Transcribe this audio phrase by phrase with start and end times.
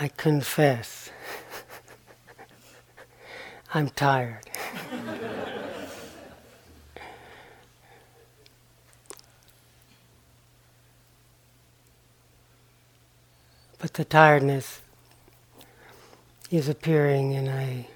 [0.00, 1.10] I confess,
[3.74, 4.48] I'm tired.
[13.78, 14.80] but the tiredness
[16.50, 17.88] is appearing in a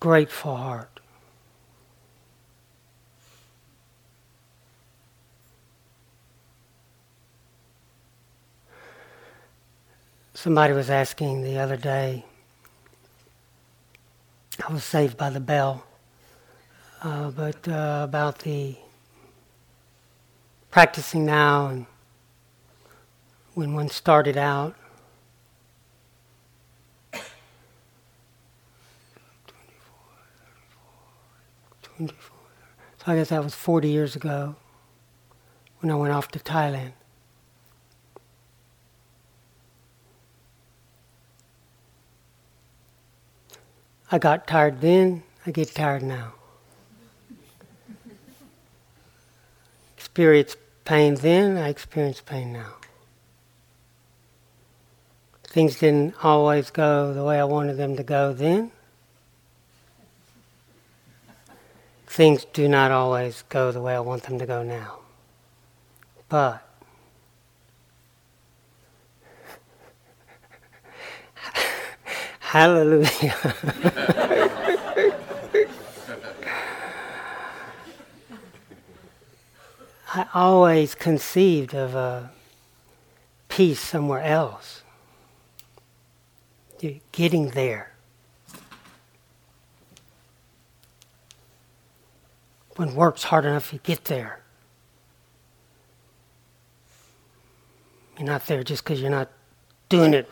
[0.00, 0.97] grateful heart.
[10.40, 12.24] Somebody was asking the other day,
[14.64, 15.84] I was saved by the bell,
[17.02, 18.76] uh, but uh, about the
[20.70, 21.86] practicing now and
[23.54, 24.76] when one started out.
[31.98, 32.06] so
[33.08, 34.54] I guess that was 40 years ago
[35.80, 36.92] when I went off to Thailand.
[44.10, 46.32] I got tired then, I get tired now.
[49.96, 52.74] Experience pain then, I experience pain now.
[55.44, 58.70] Things didn't always go the way I wanted them to go then.
[62.06, 64.98] Things do not always go the way I want them to go now.
[66.28, 66.67] But
[72.48, 73.36] Hallelujah.
[80.14, 82.30] I always conceived of a
[83.50, 84.82] peace somewhere else.
[87.12, 87.92] Getting there.
[92.76, 94.40] When work's hard enough, you get there.
[98.16, 99.30] You're not there just because you're not
[99.90, 100.30] doing it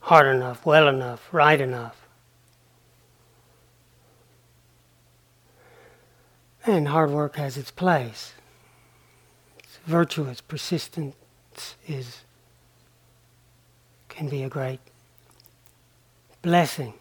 [0.00, 1.96] hard enough, well enough, right enough.
[6.66, 8.32] And hard work has its place.
[9.58, 11.16] It's virtuous, persistence
[11.86, 12.24] is
[14.08, 14.80] can be a great
[16.42, 16.94] blessing.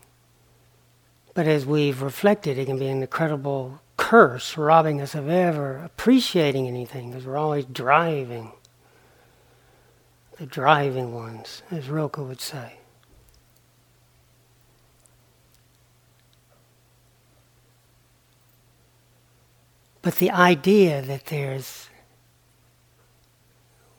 [1.33, 6.67] But as we've reflected, it can be an incredible curse, robbing us of ever appreciating
[6.67, 8.53] anything, because we're always driving.
[10.37, 12.78] The driving ones, as Rilke would say.
[20.01, 21.89] But the idea that there's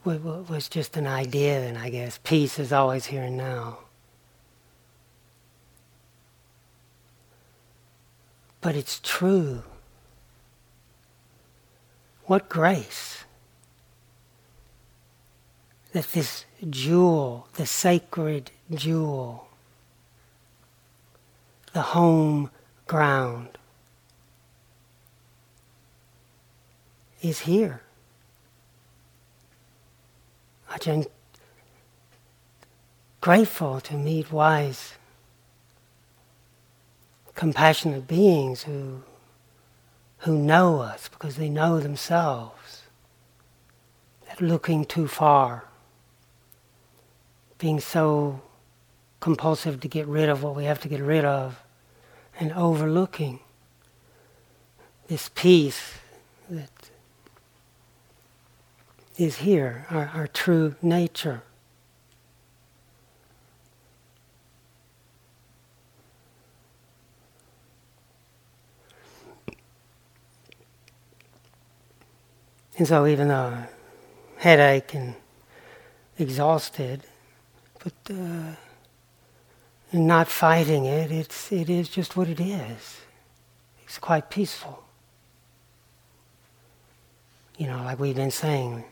[0.05, 2.19] was just an idea, then I guess.
[2.25, 3.81] Peace is always here and now.
[8.61, 9.63] But it's true.
[12.25, 13.25] What grace
[15.93, 19.49] that this jewel, the sacred jewel,
[21.73, 22.51] the home
[22.87, 23.59] ground,
[27.23, 27.83] is here.
[30.87, 31.05] I'm
[33.21, 34.95] grateful to meet wise,
[37.35, 39.03] compassionate beings who,
[40.19, 42.83] who know us because they know themselves.
[44.27, 45.65] That looking too far,
[47.59, 48.41] being so
[49.19, 51.63] compulsive to get rid of what we have to get rid of,
[52.39, 53.41] and overlooking
[55.09, 55.95] this peace
[56.49, 56.91] that
[59.21, 61.43] is here, our, our true nature.
[72.79, 73.65] And so, even though
[74.39, 75.15] headache and
[76.19, 77.03] exhausted,
[77.85, 78.55] but uh,
[79.93, 83.01] not fighting it, it's it is just what it is.
[83.85, 84.83] It's quite peaceful.
[87.59, 88.85] You know, like we've been saying,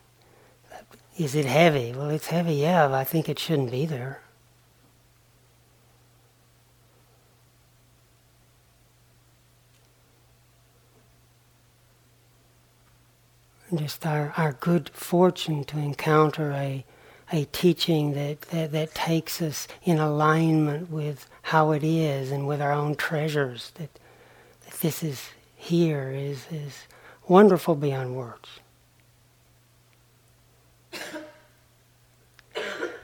[1.19, 1.93] is it heavy?
[1.93, 4.21] Well, it's heavy, yeah, but I think it shouldn't be there.
[13.77, 16.85] just our, our good fortune to encounter a,
[17.33, 22.63] a teaching that, that, that takes us in alignment with how it is and with
[22.63, 23.91] our own treasures, that,
[24.65, 26.87] that this is here is, is
[27.27, 28.49] wonderful beyond words.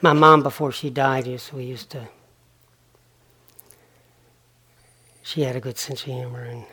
[0.05, 2.09] My mom, before she died, used we used to.
[5.23, 6.67] She had a good sense of humor, and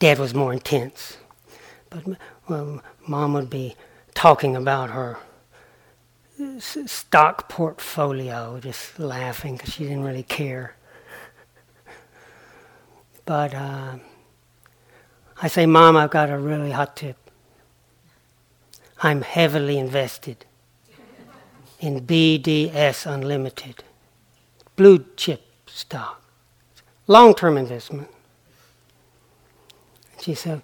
[0.00, 1.16] Dad was more intense.
[1.88, 2.04] But
[2.46, 3.74] well, mom would be
[4.12, 5.16] talking about her
[6.58, 10.76] stock portfolio, just laughing because she didn't really care.
[13.24, 13.96] But uh,
[15.40, 17.16] I say, Mom, I've got a really hot tip.
[19.02, 20.44] I'm heavily invested
[21.80, 23.84] in BDS Unlimited,
[24.76, 26.22] blue chip stock,
[27.06, 28.08] long term investment.
[30.20, 30.62] She said,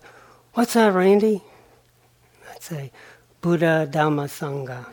[0.55, 1.43] What's that, Randy?
[2.51, 2.93] I'd say,
[3.41, 4.87] Buddha Dhamma Sangha.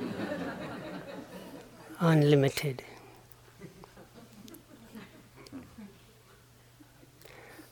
[2.00, 2.82] Unlimited.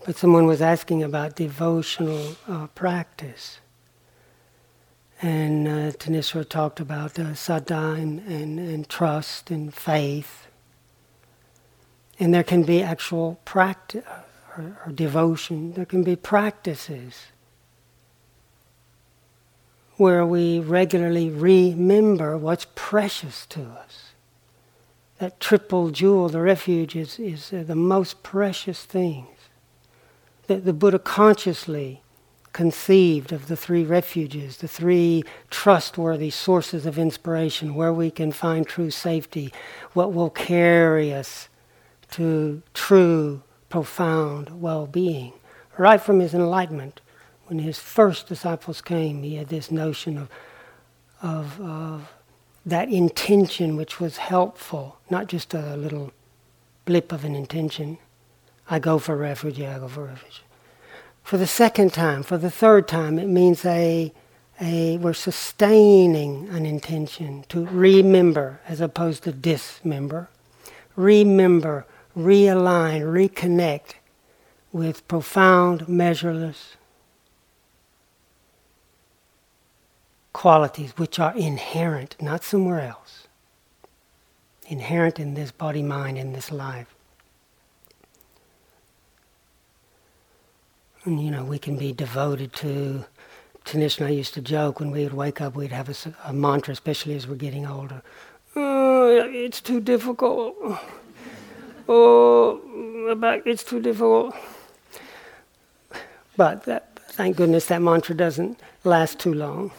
[0.05, 3.58] But someone was asking about devotional uh, practice.
[5.22, 10.49] And uh, Thanissara talked about uh, saddha and, and, and trust and faith.
[12.19, 14.05] And there can be actual practice
[14.56, 15.72] or, or devotion.
[15.72, 17.26] There can be practices
[19.96, 24.11] where we regularly remember what's precious to us.
[25.19, 29.28] That triple jewel, the refuge, is, is uh, the most precious things.
[30.49, 32.02] That the Buddha consciously
[32.55, 38.67] conceived of the three refuges, the three trustworthy sources of inspiration, where we can find
[38.67, 39.53] true safety,
[39.93, 41.49] what will carry us
[42.12, 45.33] to true, profound well being.
[45.77, 47.01] Right from his enlightenment,
[47.47, 50.31] when his first disciples came, he had this notion of,
[51.21, 52.12] of, of
[52.65, 56.12] that intention which was helpful, not just a little
[56.85, 57.99] blip of an intention.
[58.71, 60.44] I go for refuge, I go for refuge.
[61.25, 64.12] For the second time, for the third time, it means a,
[64.61, 70.29] a we're sustaining an intention to remember as opposed to dismember.
[70.97, 73.94] Remember, realign, reconnect
[74.71, 76.76] with profound, measureless,
[80.35, 83.29] qualities which are inherent, not somewhere else.
[84.67, 86.94] Inherent in this body mind, in this life.
[91.05, 93.05] And, you know, we can be devoted to.
[93.65, 95.95] Tanish and I used to joke when we would wake up, we'd have a,
[96.29, 98.03] a mantra, especially as we're getting older.
[98.55, 100.55] Oh, it's too difficult.
[101.89, 102.61] Oh,
[103.06, 104.35] my back, it's too difficult.
[106.37, 109.71] But that, thank goodness that mantra doesn't last too long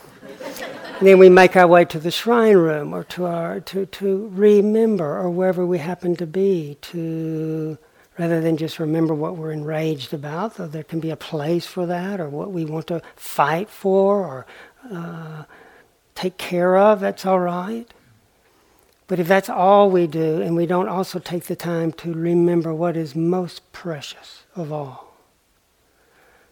[1.01, 5.17] then we make our way to the shrine room or to our to, to remember
[5.17, 7.77] or wherever we happen to be to
[8.17, 11.85] rather than just remember what we're enraged about though there can be a place for
[11.85, 14.45] that or what we want to fight for or
[14.91, 15.43] uh,
[16.13, 17.93] take care of that's all right.
[19.07, 22.73] But if that's all we do and we don't also take the time to remember
[22.73, 25.13] what is most precious of all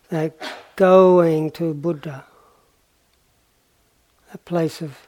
[0.10, 0.34] that
[0.76, 2.26] going to buddha
[4.34, 5.08] a place of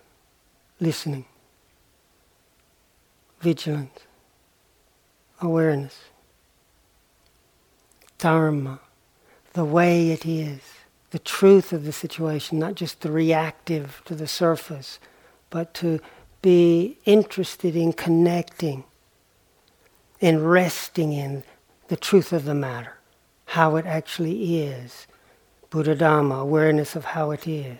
[0.80, 1.25] listening,
[3.42, 4.00] vigilance,
[5.42, 6.00] awareness,
[8.25, 8.80] dharma,
[9.54, 10.60] the way it is,
[11.12, 14.98] the truth of the situation, not just the reactive to the surface,
[15.51, 16.00] but to
[16.42, 18.83] be interested in connecting
[20.19, 21.44] in resting in
[21.89, 22.95] the truth of the matter,
[23.45, 25.06] how it actually is.
[25.69, 27.77] Buddha Dhamma, awareness of how it is.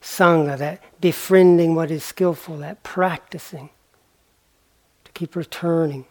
[0.00, 3.68] Sangha, that befriending what is skillful, that practicing,
[5.04, 6.06] to keep returning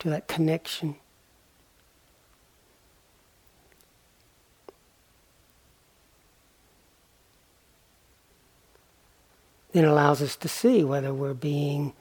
[0.00, 0.96] to that connection.
[9.76, 11.92] Then allows us to see whether we're being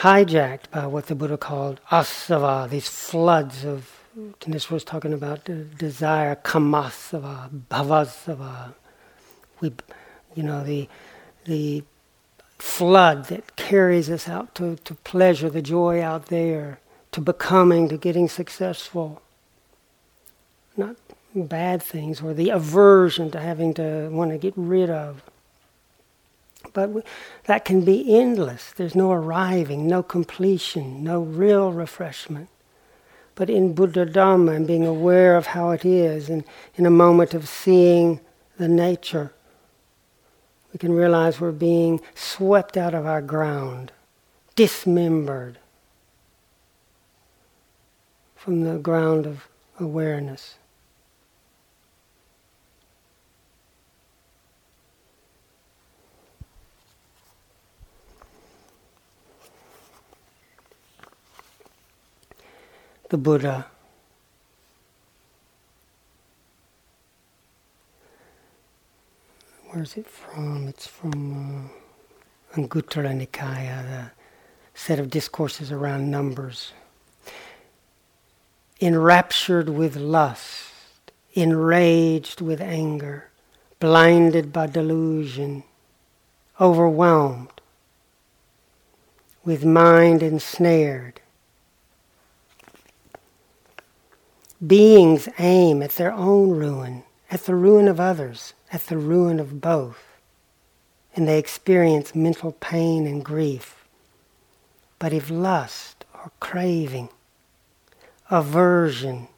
[0.00, 5.46] hijacked by what the Buddha called asava, these floods of, and this was talking about
[5.46, 8.74] the desire, kamasava, bhavasava,
[9.62, 9.72] we,
[10.34, 10.90] you know, the
[11.46, 11.84] the
[12.58, 16.80] flood that carries us out to, to pleasure, the joy out there,
[17.12, 19.22] to becoming, to getting successful.
[20.76, 20.96] Not
[21.34, 25.22] bad things, or the aversion to having to want to get rid of.
[26.78, 27.02] But we,
[27.46, 28.70] that can be endless.
[28.70, 32.48] There's no arriving, no completion, no real refreshment.
[33.34, 36.44] But in Buddha Dhamma and being aware of how it is, and
[36.76, 38.20] in a moment of seeing
[38.58, 39.32] the nature
[40.72, 43.90] we can realize we're being swept out of our ground,
[44.54, 45.58] dismembered
[48.36, 49.48] from the ground of
[49.80, 50.58] awareness.
[63.08, 63.66] The Buddha
[69.70, 70.66] where's it from?
[70.68, 71.70] It's from
[72.54, 74.10] uh, Anguttara Nikaya, the
[74.74, 76.72] set of discourses around numbers.
[78.80, 83.30] Enraptured with lust, enraged with anger,
[83.80, 85.64] blinded by delusion,
[86.60, 87.60] overwhelmed,
[89.44, 91.20] with mind ensnared.
[94.66, 99.60] Beings aim at their own ruin, at the ruin of others, at the ruin of
[99.60, 100.02] both,
[101.14, 103.86] and they experience mental pain and grief.
[104.98, 107.08] But if lust or craving,
[108.30, 109.28] aversion,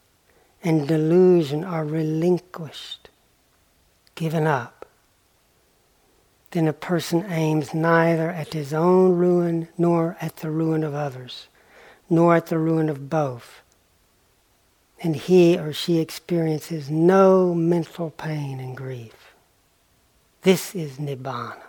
[0.65, 3.11] and delusion are relinquished,
[4.15, 4.87] given up,
[6.53, 11.49] then a person aims neither at his own ruin nor at the ruin of others,
[12.09, 13.60] nor at the ruin of both.
[15.03, 19.35] And he or she experiences no mental pain and grief.
[20.43, 21.63] This is Nibbana.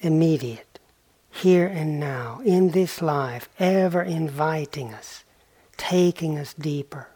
[0.00, 0.78] Immediate,
[1.30, 5.24] here and now, in this life, ever inviting us,
[5.76, 7.08] taking us deeper,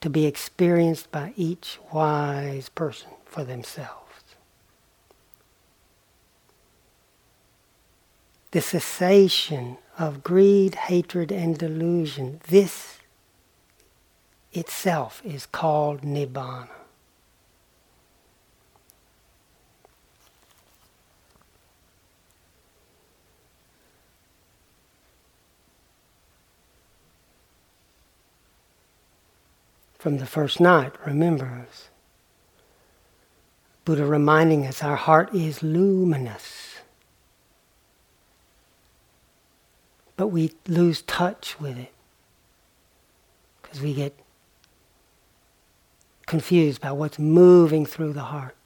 [0.00, 4.06] to be experienced by each wise person for themselves.
[8.56, 12.95] the cessation of greed, hatred, and delusion, this
[14.56, 16.68] itself is called Nibbana.
[29.98, 31.88] From the first night, remember us.
[33.84, 36.66] Buddha reminding us our heart is luminous.
[40.16, 41.92] but we lose touch with it
[43.62, 44.18] because we get
[46.26, 48.56] confused by what's moving through the heart.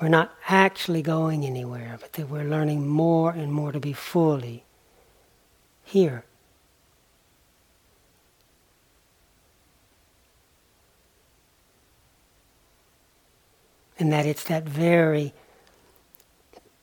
[0.00, 4.64] We're not actually going anywhere, but that we're learning more and more to be fully
[5.84, 6.24] here.
[13.96, 15.32] And that it's that very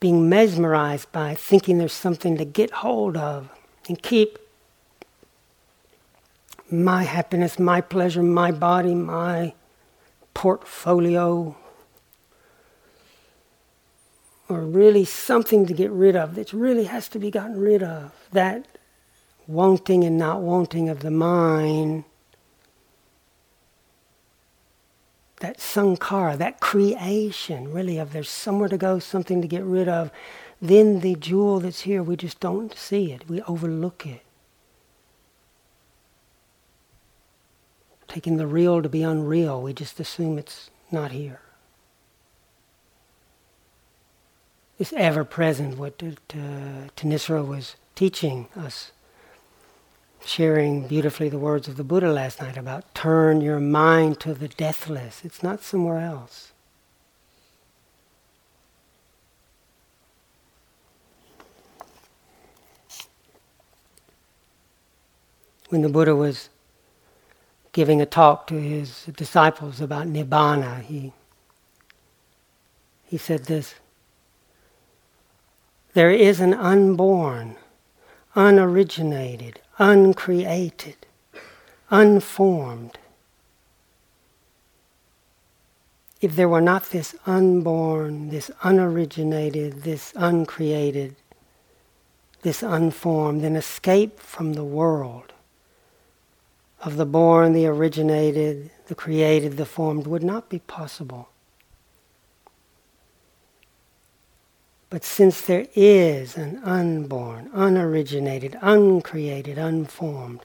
[0.00, 3.50] being mesmerized by thinking there's something to get hold of
[3.86, 4.38] and keep
[6.72, 9.54] my happiness, my pleasure, my body, my
[10.34, 11.56] portfolio,
[14.48, 18.12] or really something to get rid of that really has to be gotten rid of.
[18.32, 18.66] That
[19.46, 22.04] wanting and not wanting of the mind
[25.40, 30.10] that sankara, that creation, really, of there's somewhere to go, something to get rid of,
[30.62, 33.28] then the jewel that's here, we just don't see it.
[33.28, 34.22] We overlook it.
[38.10, 41.42] Taking the real to be unreal, we just assume it's not here.
[44.80, 46.40] It's ever present, what uh,
[46.96, 48.90] Thanissara was teaching us
[50.24, 54.48] sharing beautifully the words of the Buddha last night about turn your mind to the
[54.48, 55.24] deathless.
[55.24, 56.50] It's not somewhere else.
[65.68, 66.48] When the Buddha was
[67.72, 71.12] giving a talk to his disciples about Nibbana, he,
[73.04, 73.74] he said this
[75.94, 77.56] There is an unborn,
[78.34, 81.06] unoriginated, uncreated,
[81.90, 82.98] unformed.
[86.20, 91.16] If there were not this unborn, this unoriginated, this uncreated,
[92.42, 95.32] this unformed, then escape from the world
[96.82, 101.28] of the born, the originated, the created, the formed would not be possible.
[104.88, 110.40] But since there is an unborn, unoriginated, uncreated, unformed,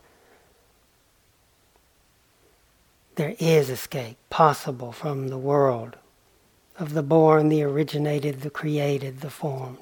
[3.15, 5.95] there is escape possible from the world
[6.77, 9.77] of the born, the originated, the created, the formed.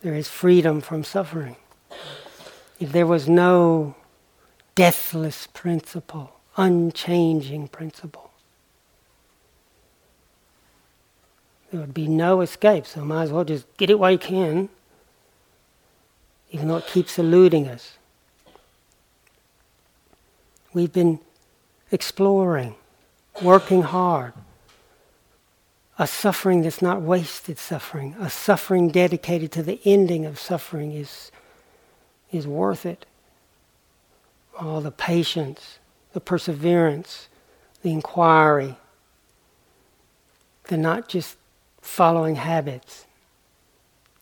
[0.00, 1.56] There is freedom from suffering.
[2.80, 3.94] If there was no
[4.74, 8.30] deathless principle, unchanging principle,
[11.70, 14.68] There would be no escape, so might as well just get it while you can,
[16.50, 17.96] even though it keeps eluding us.
[20.72, 21.20] We've been
[21.92, 22.74] exploring,
[23.42, 24.32] working hard.
[25.98, 31.30] A suffering that's not wasted suffering, a suffering dedicated to the ending of suffering is,
[32.32, 33.06] is worth it.
[34.58, 35.78] All the patience,
[36.12, 37.28] the perseverance,
[37.82, 38.76] the inquiry,
[40.64, 41.36] the not just
[41.80, 43.06] following habits.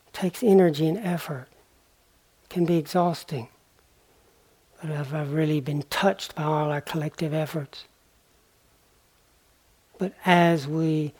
[0.07, 1.49] It takes energy and effort.
[2.45, 3.49] It can be exhausting.
[4.81, 7.85] But I've, I've really been touched by all our collective efforts.
[9.99, 11.13] But as we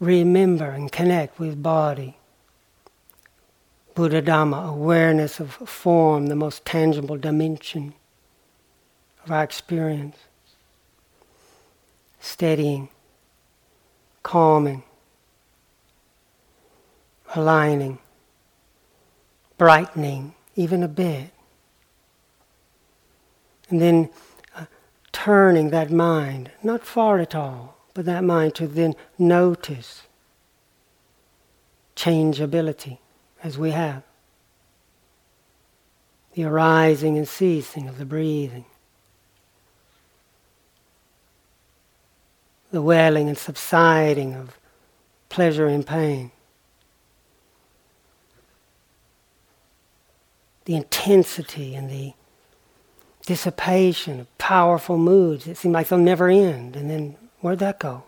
[0.00, 2.16] remember and connect with body,
[3.94, 7.92] Buddha Dhamma, awareness of form, the most tangible dimension
[9.24, 10.16] of our experience,
[12.18, 12.88] steadying,
[14.22, 14.82] calming,
[17.34, 17.98] aligning,
[19.58, 21.30] brightening, even a bit.
[23.68, 24.10] And then
[24.56, 24.66] uh,
[25.12, 30.02] turning that mind, not far at all, but that mind to then notice
[31.94, 33.01] changeability
[33.42, 34.02] as we have.
[36.34, 38.64] The arising and ceasing of the breathing.
[42.70, 44.58] The welling and subsiding of
[45.28, 46.30] pleasure and pain.
[50.64, 52.14] The intensity and the
[53.26, 56.76] dissipation of powerful moods that seem like they'll never end.
[56.76, 58.04] And then where'd that go?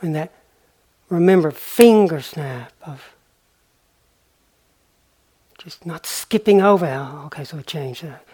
[0.00, 0.32] And that,
[1.12, 3.14] remember, finger snap of
[5.58, 6.86] just not skipping over.
[6.86, 8.24] Oh, okay, so we change that.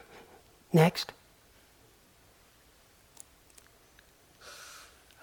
[0.72, 1.12] Next.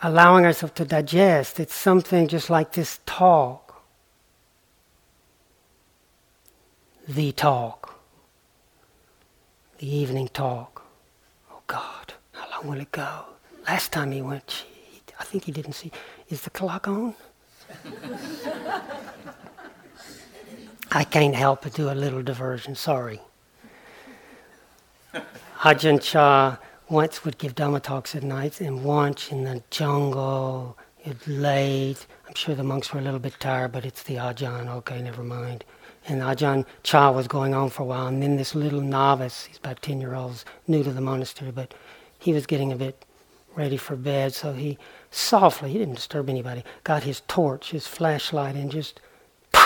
[0.04, 1.60] Allowing ourselves to digest.
[1.60, 3.66] It's something just like this talk
[7.08, 8.00] the talk,
[9.78, 10.84] the evening talk.
[11.52, 13.26] Oh God, how long will it go?
[13.68, 15.92] Last time he went, gee, I think he didn't see.
[16.30, 17.14] Is the clock on?
[20.92, 23.22] I can't help but do a little diversion, sorry.
[25.60, 26.58] Ajahn Chah
[26.90, 32.06] once would give Dhamma talks at night and once in the jungle, it late.
[32.28, 35.24] I'm sure the monks were a little bit tired, but it's the Ajahn, okay, never
[35.24, 35.66] mind
[36.08, 39.58] and Ajahn Chah was going on for a while, and then this little novice, he's
[39.58, 41.74] about 10 year olds, new to the monastery, but
[42.20, 43.06] he was getting a bit
[43.56, 44.78] ready for bed, so he
[45.16, 49.00] softly, he didn't disturb anybody, got his torch, his flashlight, and just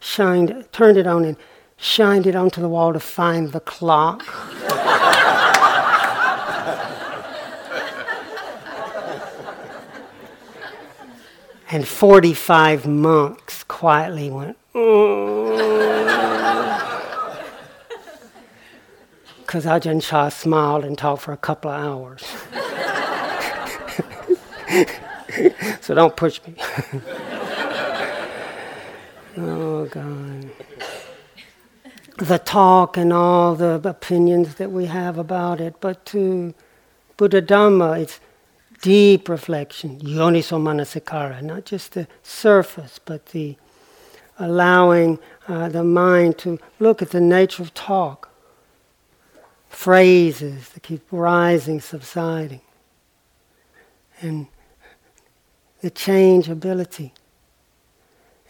[0.00, 1.36] shined, turned it on and
[1.76, 4.22] shined it onto the wall to find the clock.
[11.70, 14.58] and 45 monks quietly went,
[19.38, 22.22] because Ajahn Chah smiled and talked for a couple of hours.
[25.80, 26.54] so don't push me.
[29.36, 30.50] oh, God.
[32.18, 36.54] The talk and all the opinions that we have about it, but to
[37.16, 38.20] Buddha Dhamma, it's
[38.80, 43.56] deep reflection, yoniso manasikara, not just the surface, but the
[44.38, 48.28] allowing uh, the mind to look at the nature of talk
[49.68, 52.60] phrases that keep rising, subsiding,
[54.20, 54.46] and
[55.82, 57.12] the changeability,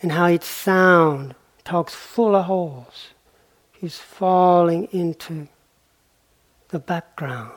[0.01, 3.09] and how each sound talks full of holes,
[3.81, 5.49] keeps falling into
[6.69, 7.53] the background.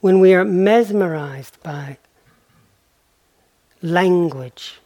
[0.00, 1.96] When we are mesmerized by
[3.80, 4.80] language,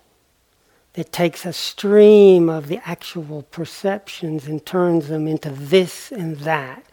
[0.92, 6.85] that takes a stream of the actual perceptions and turns them into this and that.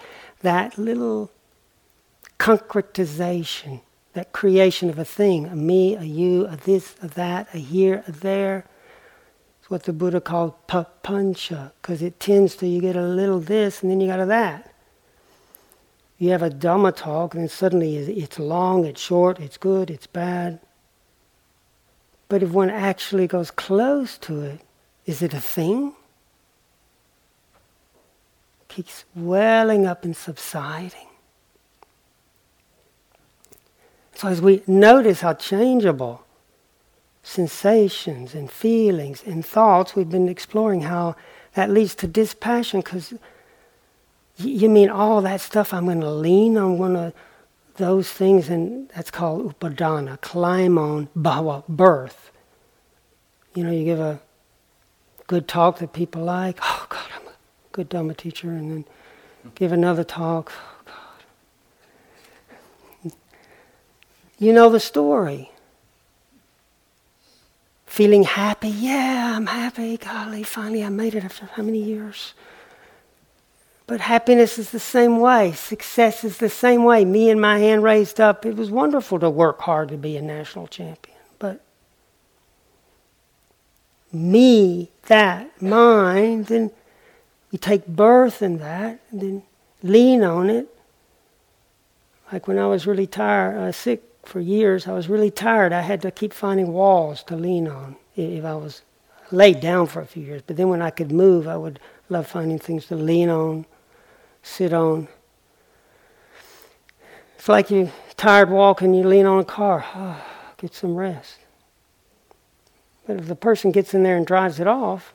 [0.41, 1.31] That little
[2.39, 3.81] concretization,
[4.13, 8.03] that creation of a thing, a me, a you, a this, a that, a here,
[8.07, 8.65] a there.
[9.59, 13.81] It's what the Buddha called papancha, because it tends to, you get a little this
[13.81, 14.73] and then you got a that.
[16.17, 20.07] You have a Dhamma talk and then suddenly it's long, it's short, it's good, it's
[20.07, 20.59] bad.
[22.29, 24.61] But if one actually goes close to it,
[25.05, 25.93] is it a thing?
[28.67, 31.07] Keeps welling up and subsiding.
[34.15, 36.25] So as we notice how changeable
[37.21, 41.15] sensations and feelings and thoughts, we've been exploring how
[41.53, 43.13] that leads to dispassion because
[44.37, 47.13] you mean all that stuff I'm going to lean on one of
[47.77, 52.31] those things, and that's called upadana, climb on bhava, birth.
[53.53, 54.19] You know, you give a
[55.27, 57.33] good talk that people like, oh God, I'm a
[57.71, 58.85] good Dhamma teacher, and then
[59.55, 60.95] give another talk, oh God.
[64.37, 65.51] You know the story.
[67.85, 68.67] feeling happy.
[68.67, 69.95] Yeah, I'm happy.
[69.95, 72.33] Golly, finally I made it after how many years?
[73.87, 75.53] But happiness is the same way.
[75.53, 77.05] Success is the same way.
[77.05, 78.45] Me and my hand raised up.
[78.45, 81.17] It was wonderful to work hard to be a national champion.
[81.39, 81.61] But
[84.11, 86.71] me, that, mine, then
[87.51, 89.43] we take birth in that and then
[89.83, 90.67] lean on it.
[92.31, 95.73] Like when I was really tired, was sick for years, I was really tired.
[95.73, 98.81] I had to keep finding walls to lean on if I was
[99.31, 100.41] laid down for a few years.
[100.45, 103.65] But then when I could move, I would love finding things to lean on,
[104.43, 105.07] sit on.
[107.37, 109.85] It's like you're tired walking, you lean on a car.
[109.95, 110.23] Oh,
[110.57, 111.37] get some rest.
[113.05, 115.13] But if the person gets in there and drives it off,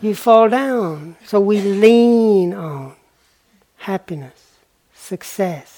[0.00, 1.16] you fall down.
[1.24, 2.94] So we lean on
[3.76, 4.56] happiness,
[4.94, 5.75] success,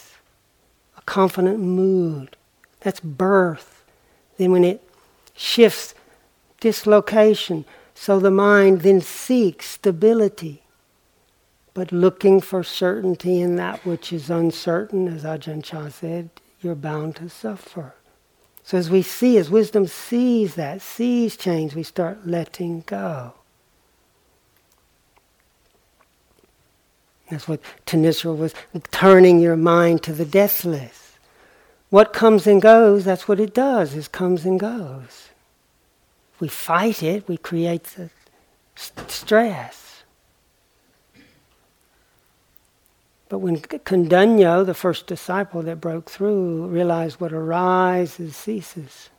[1.09, 2.37] confident mood.
[2.81, 3.83] That's birth.
[4.37, 4.83] Then when it
[5.35, 5.94] shifts,
[6.61, 7.64] dislocation.
[7.94, 10.62] So the mind then seeks stability,
[11.73, 16.29] but looking for certainty in that which is uncertain, as Ajahn Chah said,
[16.61, 17.94] you're bound to suffer.
[18.62, 23.33] So as we see, as wisdom sees that, sees change, we start letting go.
[27.30, 28.54] That's what Thanissara was
[28.90, 31.18] turning your mind to the deathless.
[31.90, 35.28] What comes and goes, that's what it does, is comes and goes.
[36.40, 38.10] We fight it, we create the
[38.76, 40.02] st- stress.
[43.28, 49.10] But when Kondañño, the first disciple that broke through, realized what arises ceases,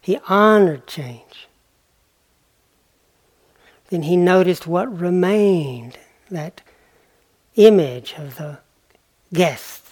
[0.00, 1.47] he honored change
[3.88, 5.98] then he noticed what remained
[6.30, 6.60] that
[7.56, 8.58] image of the
[9.32, 9.84] guest.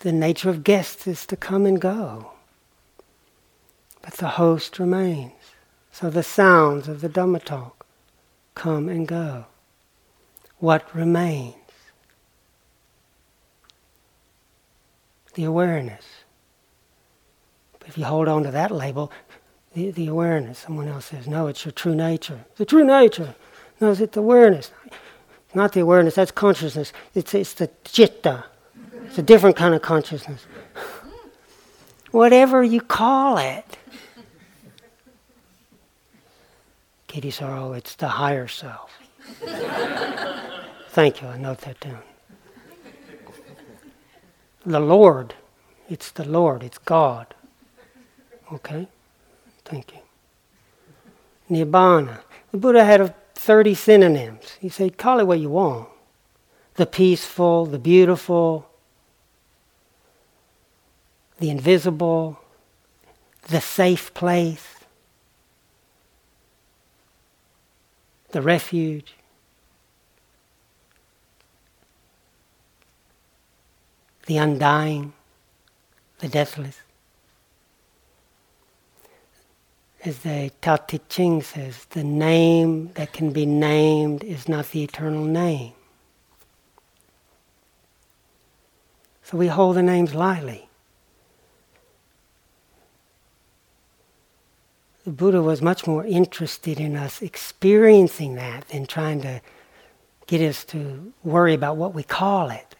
[0.00, 2.32] The nature of guests is to come and go,
[4.02, 5.32] but the host remains.
[5.92, 7.86] So the sounds of the Dhamma talk
[8.54, 9.46] come and go.
[10.58, 11.54] What remains?
[15.34, 16.04] The awareness.
[17.78, 19.10] But if you hold on to that label,
[19.74, 20.60] the, the awareness.
[20.60, 22.44] Someone else says, no, it's your true nature.
[22.56, 23.34] The true nature.
[23.80, 24.70] No, it's the awareness.
[25.52, 26.92] Not the awareness, that's consciousness.
[27.14, 28.44] It's, it's the citta.
[29.06, 30.46] It's a different kind of consciousness.
[32.10, 33.78] Whatever you call it.
[37.08, 38.90] Kittisaro, oh, it's the higher self.
[40.90, 42.02] Thank you, I note that down.
[44.66, 45.34] The Lord,
[45.88, 47.34] it's the Lord, it's God.
[48.52, 48.88] Okay?
[49.64, 50.00] Thank you.
[51.50, 52.20] Nibbana.
[52.52, 54.56] The Buddha had 30 synonyms.
[54.60, 55.88] He said, call it what you want.
[56.74, 58.68] The peaceful, the beautiful,
[61.38, 62.38] the invisible,
[63.48, 64.66] the safe place,
[68.30, 69.14] the refuge.
[74.26, 75.12] The undying,
[76.20, 76.83] the deathless.
[80.04, 84.82] As the Tao Te Ching says, the name that can be named is not the
[84.82, 85.72] eternal name.
[89.22, 90.68] So we hold the names lightly.
[95.04, 99.40] The Buddha was much more interested in us experiencing that than trying to
[100.26, 102.74] get us to worry about what we call it.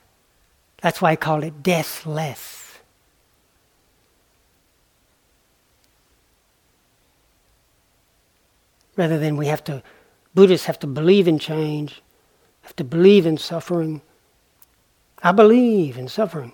[0.83, 2.64] That's why I call it deathless.
[8.97, 9.83] Rather than we have to,
[10.35, 12.03] Buddhists have to believe in change,
[12.63, 14.03] have to believe in suffering.
[15.23, 16.53] I believe in suffering.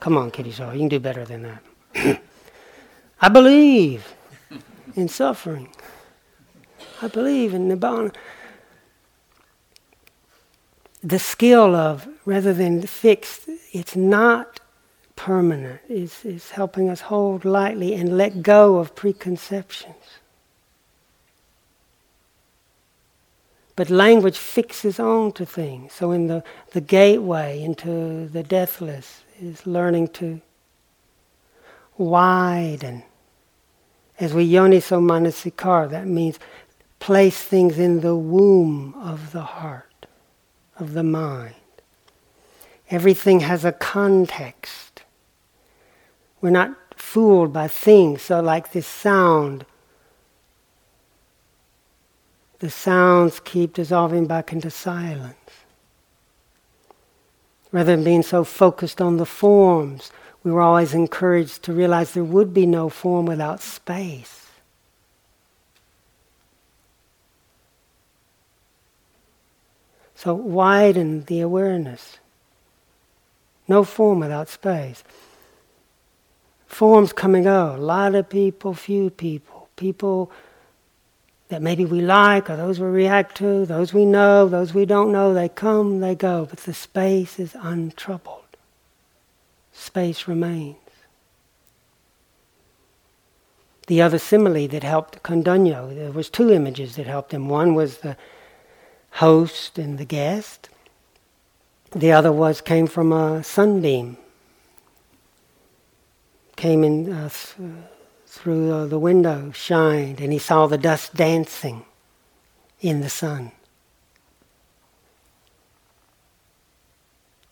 [0.00, 2.22] Come on, Kittisaro, you can do better than that.
[3.20, 4.14] I believe
[4.94, 5.68] in suffering.
[7.02, 8.14] I believe in Nibbana.
[11.02, 14.60] The skill of, rather than fixed, it's not
[15.14, 19.94] permanent, is, is helping us hold lightly and let go of preconceptions.
[23.78, 25.92] But language fixes on to things.
[25.92, 30.40] So in the, the gateway into the deathless is learning to
[31.96, 33.04] widen.
[34.18, 36.40] As we yoni yoniso manasikar, that means
[36.98, 40.06] place things in the womb of the heart,
[40.76, 41.54] of the mind.
[42.90, 45.04] Everything has a context.
[46.40, 48.22] We're not fooled by things.
[48.22, 49.64] So, like this sound
[52.60, 55.34] the sounds keep dissolving back into silence.
[57.70, 60.10] Rather than being so focused on the forms,
[60.42, 64.46] we were always encouraged to realize there would be no form without space.
[70.14, 72.18] So widen the awareness.
[73.68, 75.04] No form without space.
[76.66, 77.76] Forms and go.
[77.76, 79.68] A lot of people, few people.
[79.76, 80.32] People
[81.48, 85.10] that maybe we like or those we react to, those we know, those we don't
[85.10, 86.46] know, they come, they go.
[86.48, 88.44] But the space is untroubled.
[89.72, 90.76] Space remains.
[93.86, 97.48] The other simile that helped Kondañño, there was two images that helped him.
[97.48, 98.18] One was the
[99.12, 100.68] host and the guest.
[101.92, 104.18] The other was came from a sunbeam.
[106.56, 107.30] Came in uh,
[108.28, 111.84] through the window, shined, and he saw the dust dancing
[112.80, 113.52] in the sun.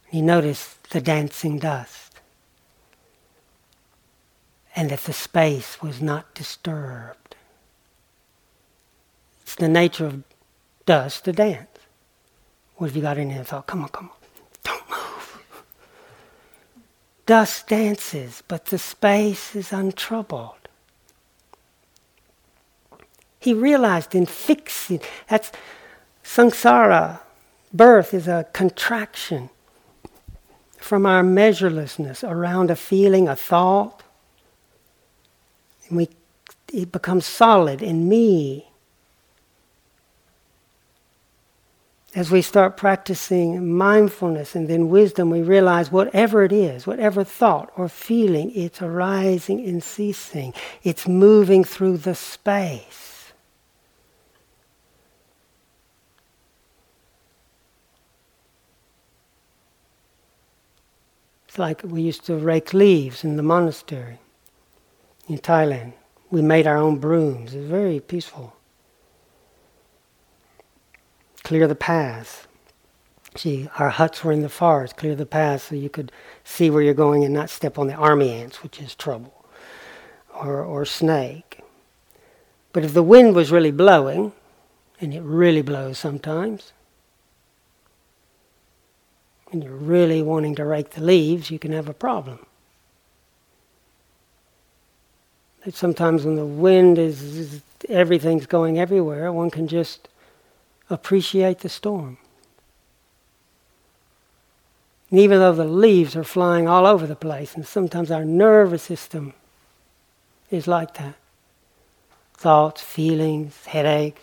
[0.09, 2.21] He noticed the dancing dust
[4.77, 7.35] and that the space was not disturbed.
[9.43, 10.23] It's the nature of
[10.85, 11.69] dust to dance.
[12.77, 14.17] What if you got in there and thought, come on, come on,
[14.62, 15.43] don't move?
[17.25, 20.65] Dust dances, but the space is untroubled.
[23.46, 25.52] He realized in fixing, that's
[26.24, 27.20] samsara,
[27.72, 29.50] birth is a contraction
[30.78, 34.02] from our measurelessness around a feeling, a thought.
[35.88, 36.09] And we,
[36.72, 38.66] it becomes solid in me.
[42.16, 47.70] as we start practicing mindfulness and then wisdom, we realize whatever it is, whatever thought
[47.76, 50.52] or feeling, it's arising and ceasing.
[50.82, 53.15] It's moving through the space.
[61.59, 64.19] Like we used to rake leaves in the monastery
[65.29, 65.95] in Thailand.
[66.31, 67.55] We made our own brooms.
[67.55, 68.57] It was very peaceful
[71.47, 72.49] clear the path.
[73.37, 76.11] See, our huts were in the forest, clear the path so you could
[76.42, 79.33] see where you're going and not step on the army ants, which is trouble,
[80.35, 81.61] or, or snake.
[82.73, 84.33] But if the wind was really blowing,
[85.01, 86.73] and it really blows sometimes,
[89.57, 92.45] and you're really wanting to rake the leaves, you can have a problem.
[95.71, 100.09] Sometimes when the wind is, is everything's going everywhere, one can just
[100.90, 102.19] appreciate the storm.
[105.11, 108.83] And even though the leaves are flying all over the place, and sometimes our nervous
[108.83, 109.33] system
[110.51, 111.14] is like that
[112.35, 114.21] thoughts, feelings, headaches.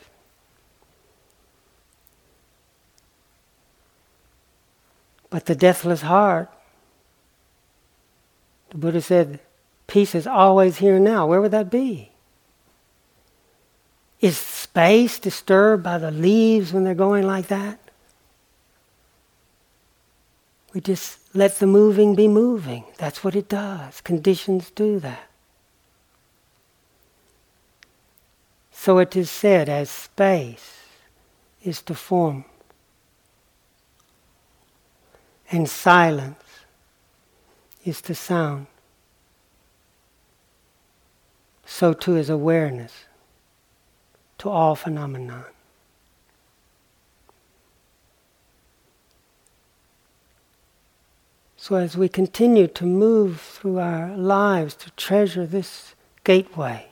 [5.34, 6.48] But the deathless heart,
[8.70, 9.40] the Buddha said,
[9.88, 11.26] peace is always here and now.
[11.26, 12.12] Where would that be?
[14.22, 17.80] Is space disturbed by the leaves when they're going like that?
[20.72, 22.84] We just let the moving be moving.
[23.00, 24.02] That's what it does.
[24.02, 25.30] Conditions do that.
[28.72, 30.78] So it is said, as space
[31.64, 32.46] is to form,
[35.52, 36.44] and silence
[37.86, 38.68] is to sound,
[41.66, 43.06] so too is awareness
[44.38, 45.46] to all phenomena.
[51.64, 56.88] So, as we continue to move through our lives to treasure this gateway,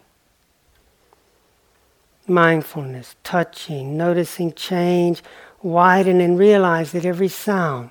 [2.25, 5.21] mindfulness, touching, noticing change,
[5.61, 7.89] widen and realize that every sound,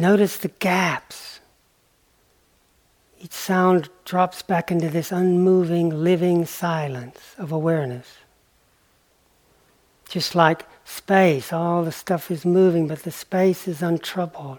[0.00, 1.40] notice the gaps
[3.20, 8.16] each sound drops back into this unmoving, living silence of awareness.
[10.08, 14.58] Just like space, all the stuff is moving, but the space is untroubled.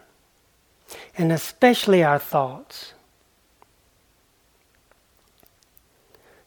[1.17, 2.93] And especially our thoughts.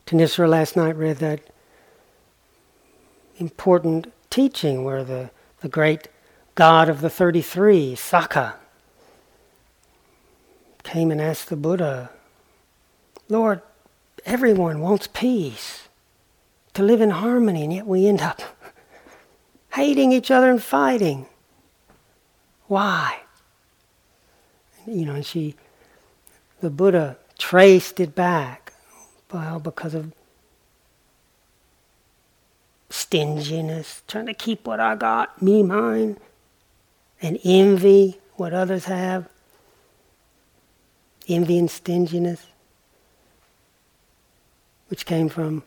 [0.06, 1.40] Thanissara last night read that
[3.38, 5.30] important teaching where the,
[5.62, 6.08] the great
[6.54, 8.54] God of the 33, Sakka,
[10.84, 12.10] came and asked the Buddha,
[13.28, 13.62] Lord,
[14.24, 15.88] everyone wants peace,
[16.74, 18.42] to live in harmony, and yet we end up
[19.74, 21.26] hating each other and fighting.
[22.66, 23.20] Why?
[24.86, 25.56] You know, and she,
[26.60, 28.72] the Buddha traced it back.
[29.32, 30.12] Well, because of
[32.90, 36.18] stinginess, trying to keep what I got, me, mine,
[37.20, 39.28] and envy, what others have
[41.28, 42.46] envy and stinginess,
[44.88, 45.62] which came from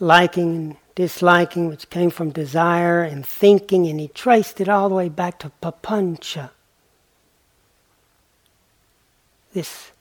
[0.00, 4.94] liking and disliking, which came from desire and thinking, and he traced it all the
[4.94, 6.50] way back to papancha.
[9.52, 9.92] This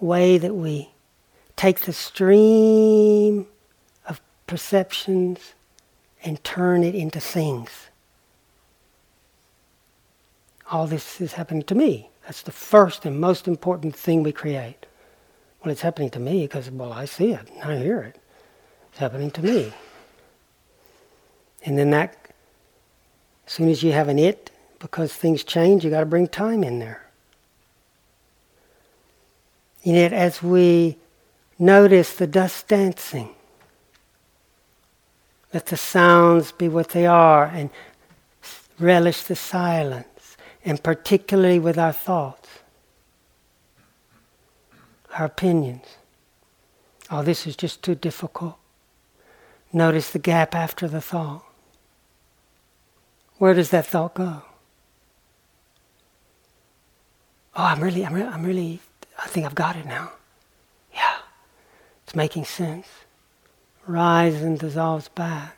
[0.00, 0.90] way that we
[1.54, 3.46] take the stream
[4.06, 5.54] of perceptions
[6.22, 7.70] and turn it into things.
[10.70, 12.10] All this is happening to me.
[12.26, 14.86] That's the first and most important thing we create.
[15.64, 18.20] Well, it's happening to me because, well, I see it, I hear it.
[18.90, 19.72] It's happening to me.
[21.64, 22.16] And then that,
[23.46, 26.62] as soon as you have an it, because things change, you got to bring time
[26.62, 27.06] in there.
[29.84, 30.96] And yet, as we
[31.58, 33.30] notice the dust dancing,
[35.54, 37.70] let the sounds be what they are and
[38.78, 40.06] relish the silence,
[40.66, 42.48] and particularly with our thoughts,
[45.16, 45.84] our opinions.
[47.08, 48.56] Oh, this is just too difficult.
[49.72, 51.44] Notice the gap after the thought.
[53.38, 54.42] Where does that thought go?
[57.54, 58.80] Oh, I'm really, I'm, re- I'm really,
[59.18, 60.12] I think I've got it now.
[60.92, 61.16] Yeah,
[62.04, 62.88] it's making sense.
[63.86, 65.55] Rise and dissolves back.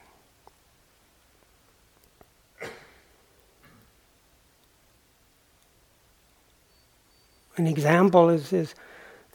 [7.59, 8.75] An example is, is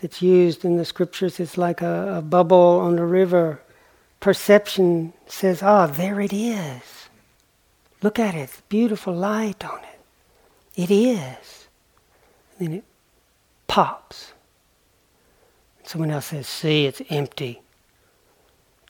[0.02, 3.62] that's used in the scriptures is like a, a bubble on the river
[4.24, 7.10] perception says, ah, oh, there it is.
[8.02, 10.00] Look at it, beautiful light on it.
[10.82, 11.68] It is.
[12.58, 12.84] And then it
[13.68, 14.32] pops.
[15.84, 17.62] Someone else says, see, it's empty.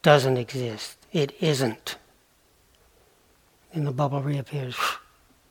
[0.03, 0.97] Doesn't exist.
[1.11, 1.95] It isn't.
[3.73, 4.77] And the bubble reappears.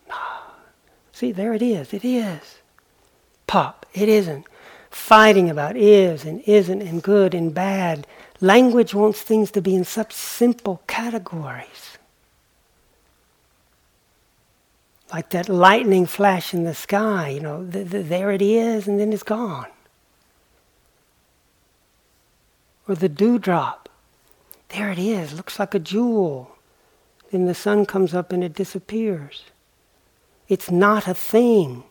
[1.12, 1.92] see, there it is.
[1.92, 2.62] It is.
[3.52, 3.84] Pop.
[3.92, 4.46] It isn't.
[4.88, 8.06] Fighting about is and isn't and good and bad
[8.42, 11.96] Language wants things to be in such simple categories.
[15.12, 18.98] Like that lightning flash in the sky, you know, th- th- there it is and
[18.98, 19.68] then it's gone.
[22.88, 23.88] Or the dewdrop,
[24.70, 26.56] there it is, looks like a jewel.
[27.30, 29.44] Then the sun comes up and it disappears.
[30.48, 31.84] It's not a thing.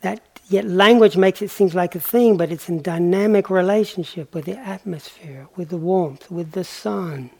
[0.00, 4.44] That Yet language makes it seem like a thing, but it's in dynamic relationship with
[4.44, 7.30] the atmosphere, with the warmth, with the sun.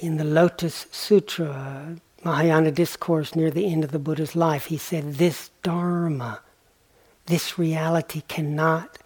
[0.00, 1.94] In the Lotus Sutra,
[2.24, 6.40] Mahayana discourse near the end of the Buddha's life, he said, This Dharma,
[7.26, 8.98] this reality cannot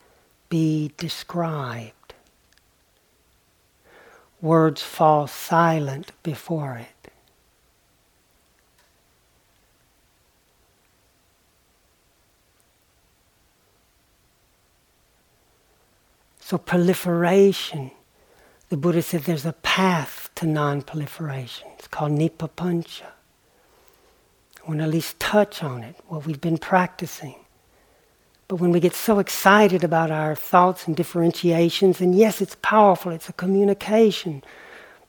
[0.49, 1.93] be described
[4.47, 7.11] words fall silent before it.
[16.39, 17.91] So, proliferation,
[18.69, 21.67] the Buddha said there's a path to non proliferation.
[21.77, 23.03] It's called Nippapancha.
[24.63, 27.35] I want to at least touch on it, what we've been practicing.
[28.49, 33.11] But when we get so excited about our thoughts and differentiations, and yes, it's powerful,
[33.11, 34.45] it's a communication.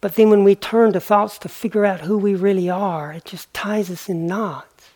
[0.01, 3.25] But then when we turn to thoughts to figure out who we really are, it
[3.25, 4.89] just ties us in knots.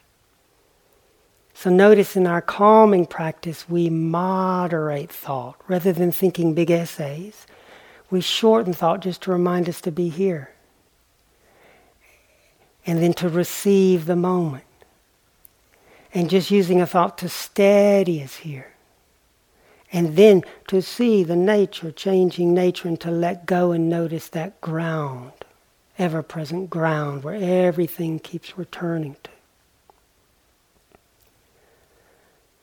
[1.54, 5.58] So notice in our calming practice, we moderate thought.
[5.68, 7.46] Rather than thinking big essays,
[8.10, 10.50] we shorten thought just to remind us to be here.
[12.88, 14.64] And then to receive the moment
[16.14, 18.74] and just using a thought to steady us here.
[19.94, 24.62] And then to see the nature, changing nature, and to let go and notice that
[24.62, 25.34] ground,
[25.98, 29.32] ever present ground where everything keeps returning to.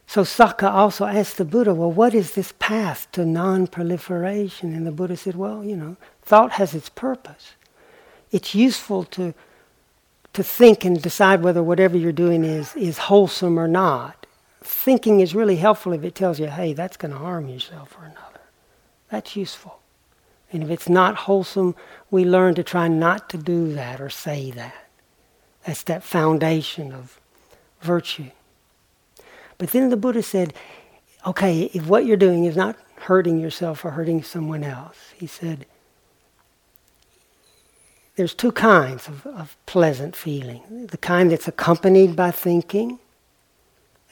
[0.07, 4.75] So Sakka also asked the Buddha, well, what is this path to non proliferation?
[4.75, 7.53] And the Buddha said, well, you know, thought has its purpose.
[8.33, 9.35] It's useful to
[10.33, 14.27] to think and decide whether whatever you're doing is, is wholesome or not.
[14.63, 18.05] Thinking is really helpful if it tells you, hey, that's going to harm yourself or
[18.05, 18.41] another.
[19.11, 19.81] That's useful.
[20.53, 21.75] And if it's not wholesome,
[22.11, 24.87] we learn to try not to do that or say that.
[25.65, 27.21] That's that foundation of
[27.81, 28.31] virtue.
[29.59, 30.55] But then the Buddha said,
[31.27, 35.67] okay, if what you're doing is not hurting yourself or hurting someone else, he said,
[38.19, 42.99] there's two kinds of, of pleasant feeling the kind that's accompanied by thinking,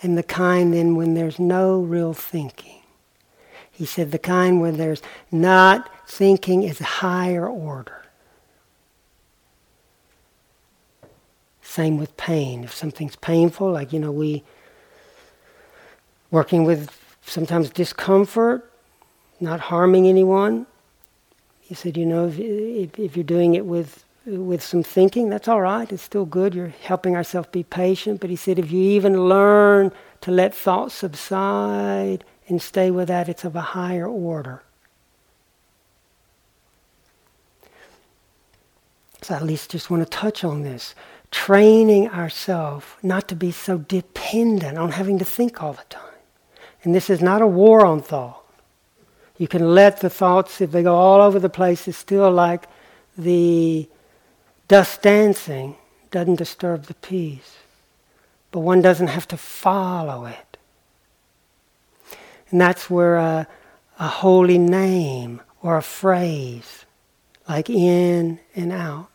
[0.01, 2.83] and the kind then when there's no real thinking.
[3.69, 5.03] He said the kind where there's
[5.33, 8.05] not thinking is a higher order.
[11.61, 12.63] Same with pain.
[12.63, 14.45] If something's painful, like, you know, we
[16.31, 18.71] working with sometimes discomfort,
[19.41, 20.69] not harming anyone.
[21.67, 25.49] He said, you know, if, if, if, you're doing it with with some thinking, that's
[25.49, 25.91] all right.
[25.93, 26.55] It's still good.
[26.55, 28.21] You're helping ourselves be patient.
[28.21, 33.29] But he said, if you even learn to let thoughts subside and stay with that,
[33.29, 34.63] it's of a higher order.
[39.23, 40.95] So I at least just want to touch on this.
[41.33, 46.03] Training ourselves not to be so dependent on having to think all the time.
[46.85, 48.46] And this is not a war on thought.
[49.39, 52.67] You can let the thoughts, if they go all over the place, it's still like
[53.19, 53.89] the
[54.69, 55.77] dust dancing
[56.11, 57.57] doesn't disturb the peace.
[58.51, 60.57] But one doesn't have to follow it.
[62.51, 63.47] And that's where a,
[63.99, 66.87] a holy name or a phrase,
[67.49, 69.09] like in and out,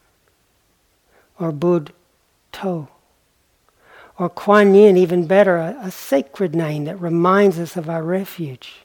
[1.39, 1.93] or Bud
[2.51, 2.88] To,
[4.19, 8.82] or Kuan Yin, even better, a, a sacred name that reminds us of our refuge.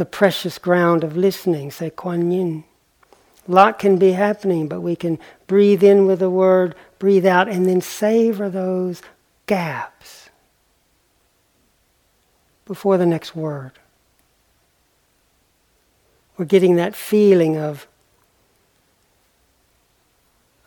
[0.00, 2.64] The precious ground of listening, say Kuan Yin.
[3.46, 7.50] A lot can be happening, but we can breathe in with a word, breathe out,
[7.50, 9.02] and then savor those
[9.44, 10.30] gaps
[12.64, 13.72] before the next word.
[16.38, 17.86] We're getting that feeling of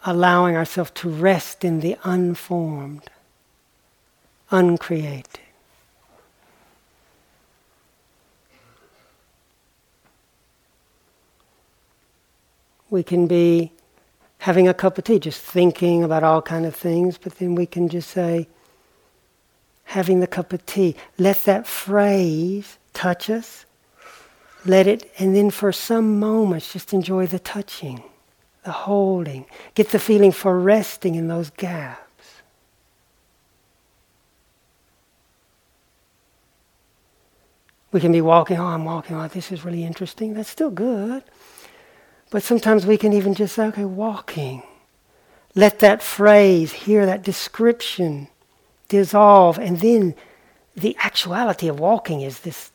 [0.06, 3.10] allowing ourselves to rest in the unformed,
[4.52, 5.40] uncreated.
[12.94, 13.72] We can be
[14.38, 17.66] having a cup of tea, just thinking about all kind of things, but then we
[17.66, 18.48] can just say,
[19.86, 23.66] having the cup of tea, let that phrase touch us,
[24.64, 28.04] let it, and then for some moments just enjoy the touching
[28.62, 29.48] the holding.
[29.74, 32.00] Get the feeling for resting in those gaps.
[37.92, 40.36] We can be walking, oh, I'm walking, oh, this is really interesting.
[40.36, 41.24] That's still good.
[42.34, 44.64] But sometimes we can even just say, okay, walking.
[45.54, 48.28] Let that phrase, hear that description
[48.88, 50.16] dissolve, and then
[50.76, 52.72] the actuality of walking is this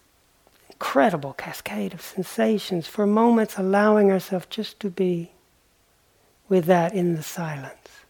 [0.70, 2.86] incredible cascade of sensations.
[2.86, 5.32] For moments, allowing ourselves just to be
[6.48, 8.04] with that in the silence.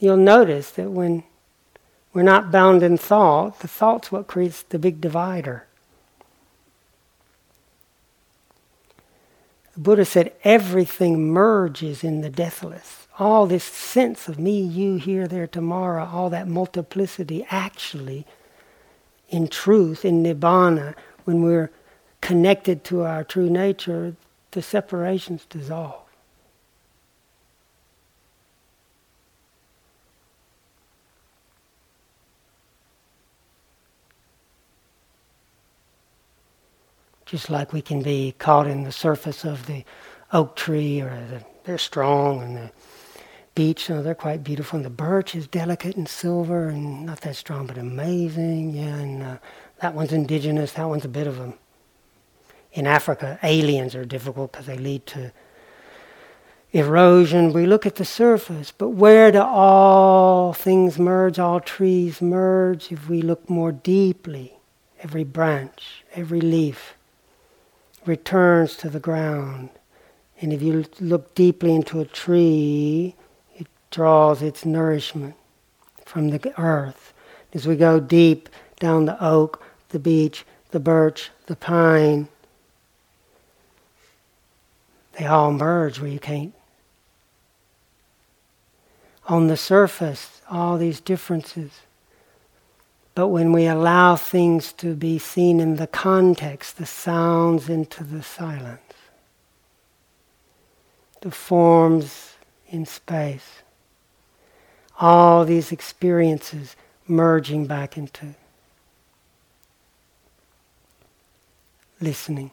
[0.00, 1.22] You'll notice that when
[2.12, 5.68] we're not bound in thought, the thought's what creates the big divider.
[9.74, 13.08] The Buddha said everything merges in the deathless.
[13.18, 18.26] All this sense of me, you, here, there, tomorrow, all that multiplicity actually,
[19.28, 20.94] in truth, in Nibbana,
[21.24, 21.70] when we're
[22.20, 24.14] connected to our true nature,
[24.52, 26.03] the separations dissolve.
[37.26, 39.84] Just like we can be caught in the surface of the
[40.32, 42.70] oak tree, or the, they're strong, and the
[43.54, 47.20] beech, you know, they're quite beautiful, and the birch is delicate and silver and not
[47.22, 48.74] that strong, but amazing.
[48.74, 49.36] Yeah, and uh,
[49.80, 50.72] that one's indigenous.
[50.72, 51.54] That one's a bit of a
[52.74, 55.32] in Africa, aliens are difficult because they lead to
[56.72, 57.52] erosion.
[57.52, 62.90] We look at the surface, but where do all things merge, all trees merge?
[62.90, 64.58] If we look more deeply,
[65.00, 66.94] every branch, every leaf
[68.06, 69.70] returns to the ground.
[70.40, 73.14] And if you look deeply into a tree,
[73.56, 75.34] it draws its nourishment
[76.04, 77.12] from the earth.
[77.52, 78.48] As we go deep
[78.80, 82.28] down the oak, the beech, the birch, the pine,
[85.18, 86.52] they all merge where you can't.
[89.26, 91.70] On the surface, all these differences.
[93.14, 98.22] But when we allow things to be seen in the context, the sounds into the
[98.22, 98.80] silence,
[101.20, 102.34] the forms
[102.68, 103.62] in space,
[104.98, 106.74] all these experiences
[107.06, 108.34] merging back into
[112.00, 112.50] listening.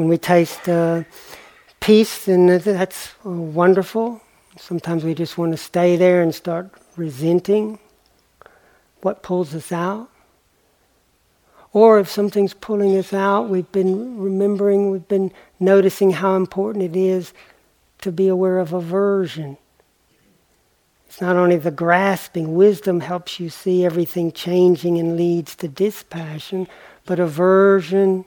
[0.00, 1.02] when we taste uh,
[1.78, 4.20] peace, then that's wonderful.
[4.60, 7.78] Sometimes we just want to stay there and start resenting
[9.00, 10.10] what pulls us out.
[11.72, 16.94] Or if something's pulling us out, we've been remembering, we've been noticing how important it
[16.94, 17.32] is
[18.02, 19.56] to be aware of aversion.
[21.06, 26.68] It's not only the grasping, wisdom helps you see everything changing and leads to dispassion,
[27.06, 28.26] but aversion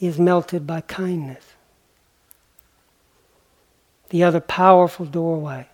[0.00, 1.53] is melted by kindness.
[4.14, 5.66] The other powerful doorway.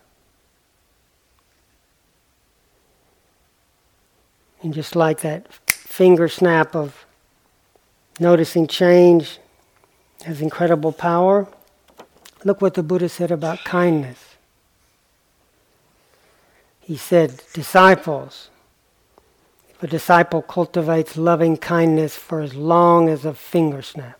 [4.62, 7.04] And just like that finger snap of
[8.18, 9.40] noticing change
[10.24, 11.48] has incredible power,
[12.42, 14.36] look what the Buddha said about kindness.
[16.80, 18.48] He said, Disciples,
[19.68, 24.18] if a disciple cultivates loving kindness for as long as a finger snap,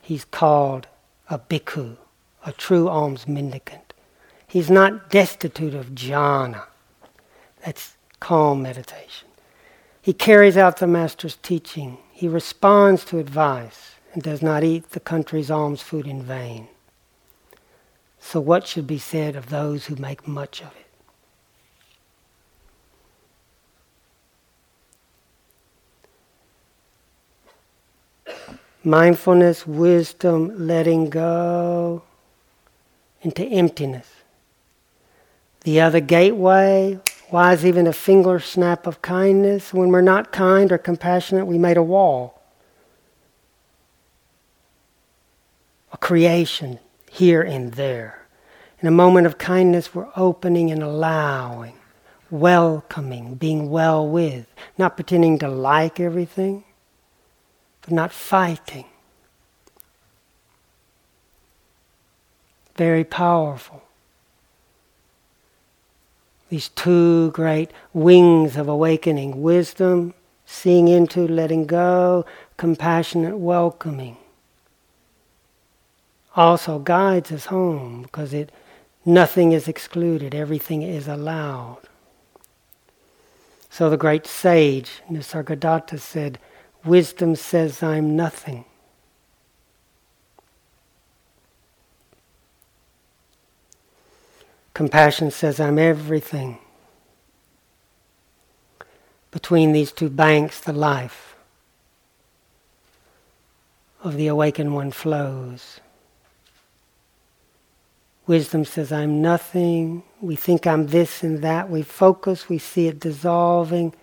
[0.00, 0.86] he's called
[1.28, 1.98] a bhikkhu,
[2.44, 3.92] a true alms mendicant.
[4.46, 6.64] He's not destitute of jhana.
[7.64, 9.28] That's calm meditation.
[10.00, 11.98] He carries out the Master's teaching.
[12.12, 16.68] He responds to advice and does not eat the country's alms food in vain.
[18.18, 20.72] So, what should be said of those who make much of
[28.26, 28.34] it?
[28.84, 32.02] Mindfulness, wisdom, letting go
[33.22, 34.08] into emptiness.
[35.62, 36.98] The other gateway,
[37.30, 39.72] why is even a finger snap of kindness?
[39.72, 42.42] When we're not kind or compassionate, we made a wall.
[45.92, 46.78] A creation
[47.10, 48.26] here and there.
[48.80, 51.74] In a moment of kindness, we're opening and allowing,
[52.30, 54.46] welcoming, being well with,
[54.76, 56.64] not pretending to like everything,
[57.82, 58.86] but not fighting.
[62.82, 63.82] Very powerful.
[66.48, 70.14] These two great wings of awakening wisdom,
[70.46, 72.26] seeing into, letting go,
[72.56, 74.16] compassionate welcoming
[76.34, 78.50] also guides us home because it
[79.04, 81.82] nothing is excluded, everything is allowed.
[83.70, 86.38] So the great sage Nisargadatta said,
[86.84, 88.64] Wisdom says I'm nothing.
[94.74, 96.58] Compassion says I'm everything.
[99.30, 101.36] Between these two banks, the life
[104.02, 105.80] of the awakened one flows.
[108.26, 110.02] Wisdom says, I'm nothing.
[110.20, 111.68] We think I'm this and that.
[111.68, 113.94] We focus, we see it dissolving,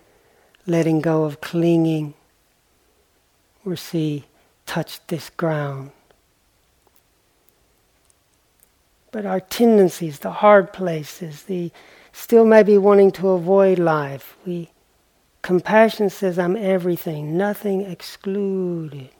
[0.66, 2.14] letting go of clinging.
[3.64, 4.24] We see,
[4.66, 5.90] touch this ground.
[9.12, 11.72] But our tendencies, the hard places, the
[12.12, 14.70] still maybe wanting to avoid life, we
[15.42, 19.10] compassion says, I'm everything, nothing excluded.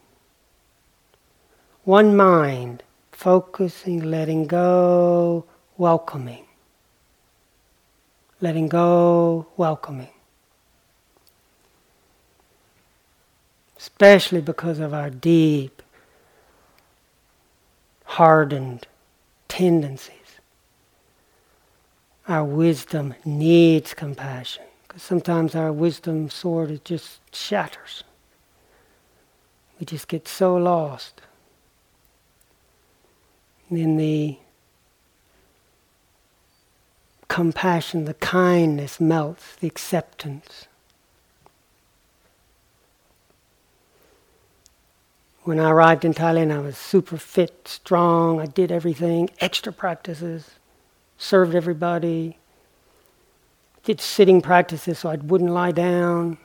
[1.84, 5.44] One mind focusing, letting go,
[5.76, 6.44] welcoming.
[8.40, 10.08] Letting go, welcoming.
[13.76, 15.82] Especially because of our deep,
[18.04, 18.86] hardened
[19.50, 20.14] tendencies.
[22.28, 28.04] Our wisdom needs compassion because sometimes our wisdom sword just shatters.
[29.78, 31.20] We just get so lost
[33.70, 34.38] in the
[37.28, 40.66] compassion, the kindness melts, the acceptance.
[45.50, 48.40] When I arrived in Thailand, I was super fit, strong.
[48.40, 50.48] I did everything, extra practices,
[51.18, 52.38] served everybody,
[53.82, 56.38] did sitting practices so I wouldn't lie down.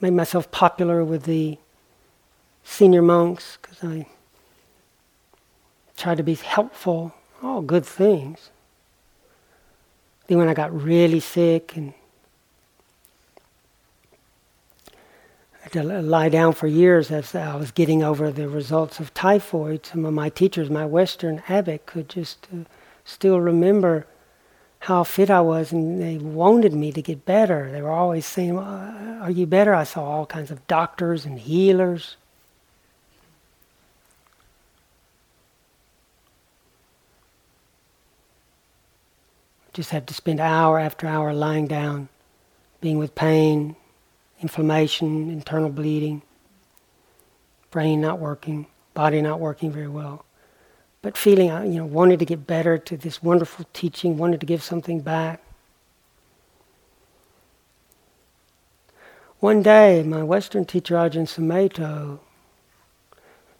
[0.00, 1.58] Made myself popular with the
[2.62, 4.06] senior monks because I
[5.96, 7.12] tried to be helpful,
[7.42, 8.50] all good things.
[10.28, 11.92] Then when I got really sick and
[15.61, 19.12] I had to lie down for years as I was getting over the results of
[19.14, 22.64] typhoid, some of my teachers, my Western abbot, could just uh,
[23.04, 24.06] still remember
[24.80, 27.70] how fit I was, and they wanted me to get better.
[27.70, 31.38] They were always saying, well, "Are you better?" I saw all kinds of doctors and
[31.38, 32.16] healers.
[39.72, 42.08] Just had to spend hour after hour lying down,
[42.80, 43.76] being with pain,
[44.42, 46.22] inflammation, internal bleeding,
[47.70, 50.24] brain not working, body not working very well.
[51.00, 54.46] But feeling, uh, you know, wanted to get better to this wonderful teaching, wanted to
[54.46, 55.42] give something back.
[59.40, 62.20] One day, my Western teacher, Ajahn Sumedho,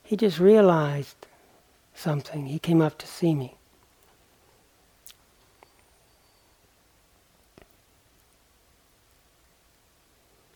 [0.04, 1.26] he just realized
[1.94, 2.46] something.
[2.46, 3.56] He came up to see me.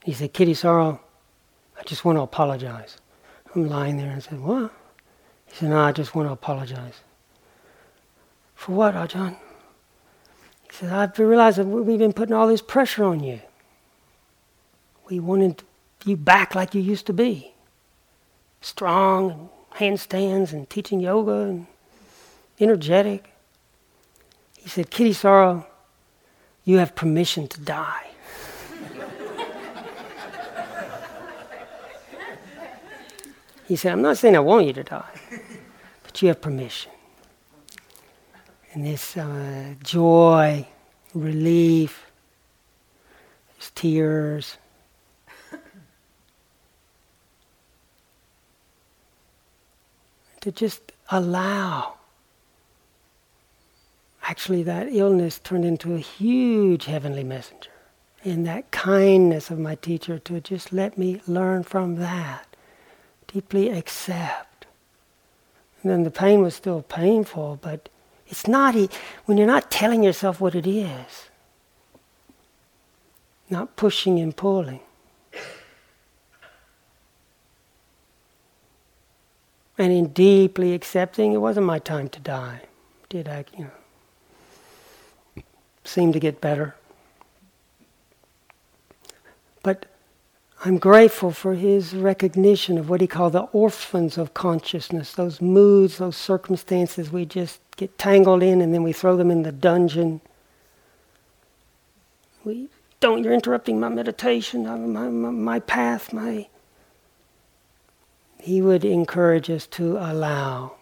[0.06, 1.00] He said, Kittisaro,
[1.76, 2.96] I just want to apologize.
[3.52, 4.70] I'm lying there and said, What?
[5.46, 7.00] He said, No, I just want to apologize.
[8.54, 9.36] For what, ah Ajahn?
[10.62, 13.40] He said, I've realized that we've been putting all this pressure on you.
[15.10, 15.64] We wanted
[16.04, 17.52] you back like you used to be
[18.60, 19.50] strong,
[19.80, 21.66] and handstands, and teaching yoga, and
[22.60, 23.32] energetic.
[24.56, 25.66] He said, Kittisaro,
[26.62, 28.06] you have permission to die.
[33.66, 35.20] He said, I'm not saying I want you to die,
[36.04, 36.92] but you have permission.
[38.72, 40.66] And this uh, joy,
[41.14, 42.10] relief,
[43.58, 44.58] his tears,
[50.42, 51.94] to just allow.
[54.22, 57.70] Actually, that illness turned into a huge heavenly messenger.
[58.22, 62.55] And that kindness of my teacher to just let me learn from that
[63.26, 64.66] deeply accept.
[65.82, 67.88] And then the pain was still painful, but
[68.26, 68.74] it's not,
[69.26, 71.28] when you're not telling yourself what it is,
[73.48, 74.80] not pushing and pulling.
[79.78, 82.62] And in deeply accepting, it wasn't my time to die.
[83.08, 85.42] Did I, you know,
[85.84, 86.74] seem to get better.
[89.62, 89.86] But
[90.64, 95.98] I'm grateful for his recognition of what he called the orphans of consciousness, those moods,
[95.98, 100.20] those circumstances we just get tangled in and then we throw them in the dungeon.
[102.44, 102.68] We
[103.00, 106.48] don't, you're interrupting my meditation, my, my, my path, my.
[108.40, 110.76] He would encourage us to allow.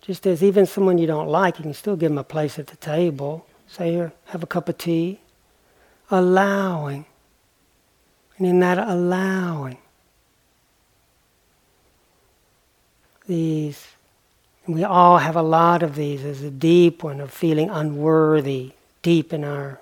[0.00, 2.68] Just as even someone you don't like, you can still give them a place at
[2.68, 3.46] the table.
[3.66, 5.20] Say, here, have a cup of tea.
[6.10, 7.04] Allowing
[8.42, 9.78] and in that allowing,
[13.28, 13.86] these,
[14.66, 19.32] we all have a lot of these, there's a deep one of feeling unworthy, deep
[19.32, 19.80] in our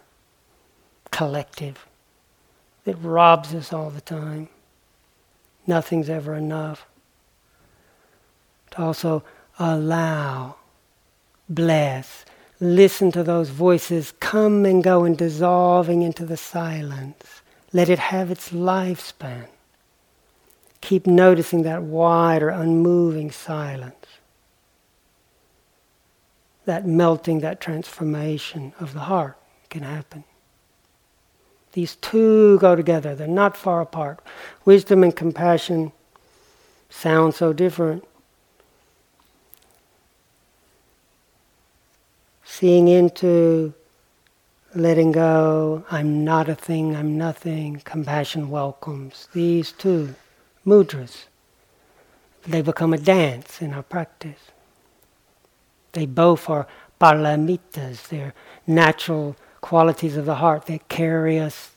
[1.11, 1.87] collective,
[2.85, 4.51] that robs us all the time.
[5.67, 6.87] Nothing's ever enough.
[8.73, 9.25] To also
[9.59, 10.57] allow,
[11.49, 12.27] bless,
[12.61, 17.40] listen to those voices come and go and dissolving into the silence
[17.73, 19.47] let it have its lifespan.
[20.81, 24.07] Keep noticing that wider, unmoving silence.
[26.65, 29.37] That melting, that transformation of the heart
[29.69, 30.25] can happen.
[31.73, 34.21] These two go together, they're not far apart.
[34.65, 35.93] Wisdom and compassion
[36.89, 38.05] sound so different.
[42.45, 43.75] Seeing into
[44.75, 49.29] letting go, I'm not a thing, I'm nothing, compassion welcomes.
[49.33, 50.15] These two
[50.67, 51.25] mudras,
[52.43, 54.51] they become a dance in our practice.
[55.93, 56.69] They both are
[57.01, 58.35] paramitas, they're
[58.67, 61.73] natural qualities of the heart that carry us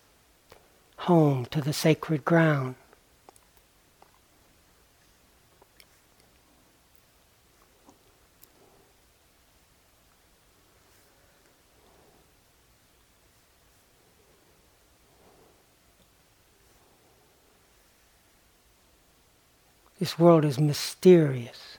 [0.97, 2.75] home to the sacred ground.
[20.03, 21.77] This world is mysterious.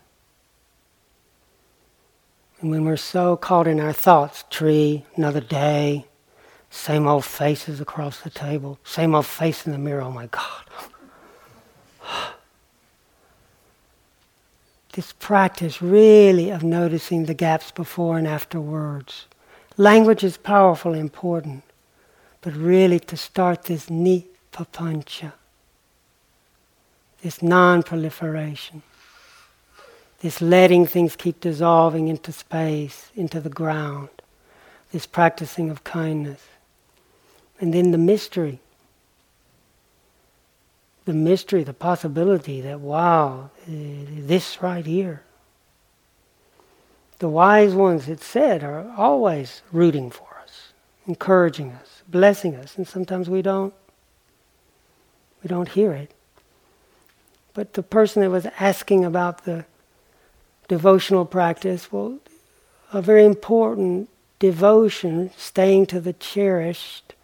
[2.59, 6.07] And when we're so caught in our thoughts, tree, another day,
[6.71, 10.65] same old faces across the table, same old face in the mirror, oh my God.
[14.95, 19.27] this practice really of noticing the gaps before and after words.
[19.77, 21.63] Language is powerful important,
[22.41, 25.35] but really to start this ni papancha
[27.25, 28.83] this non proliferation,
[30.21, 34.11] this letting things keep dissolving into space, into the ground,
[34.93, 36.43] this practicing of kindness.
[37.59, 38.61] And then the mystery.
[41.07, 45.23] The mystery, the possibility that, wow, this right here.
[47.21, 50.73] The wise ones, it said, are always rooting for us,
[51.07, 53.73] encouraging us, blessing us, and sometimes we don't.
[55.43, 56.13] We don't hear it.
[57.55, 59.65] But the person that was asking about the
[60.69, 62.19] devotional practice, well,
[62.93, 64.09] a very important
[64.41, 67.15] devotion, staying to the cherished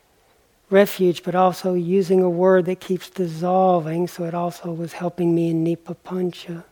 [0.70, 5.50] refuge, but also using a word that keeps dissolving, so it also was helping me
[5.50, 6.64] in Nippapancha.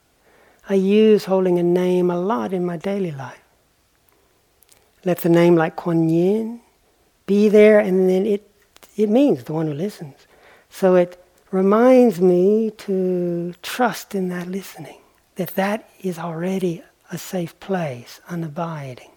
[0.69, 3.43] I use holding a name a lot in my daily life.
[5.05, 6.61] Let the name like Kuan Yin
[7.27, 8.49] be there, and then it,
[8.97, 10.15] it means the one who listens.
[10.71, 15.01] So it reminds me to trust in that listening,
[15.37, 19.11] that that is already a safe place, unabiding.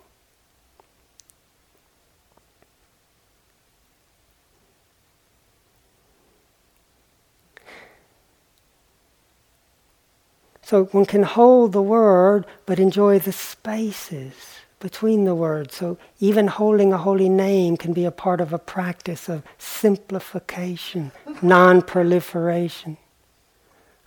[10.61, 15.75] So one can hold the word but enjoy the spaces between the words.
[15.77, 21.13] So even holding a holy name can be a part of a practice of simplification,
[21.41, 22.97] non proliferation.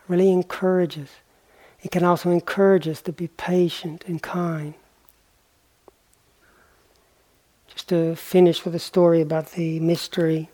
[0.07, 1.09] Really encourages.
[1.83, 4.75] It can also encourage us to be patient and kind.
[7.69, 10.51] Just to finish with a story about the mystery.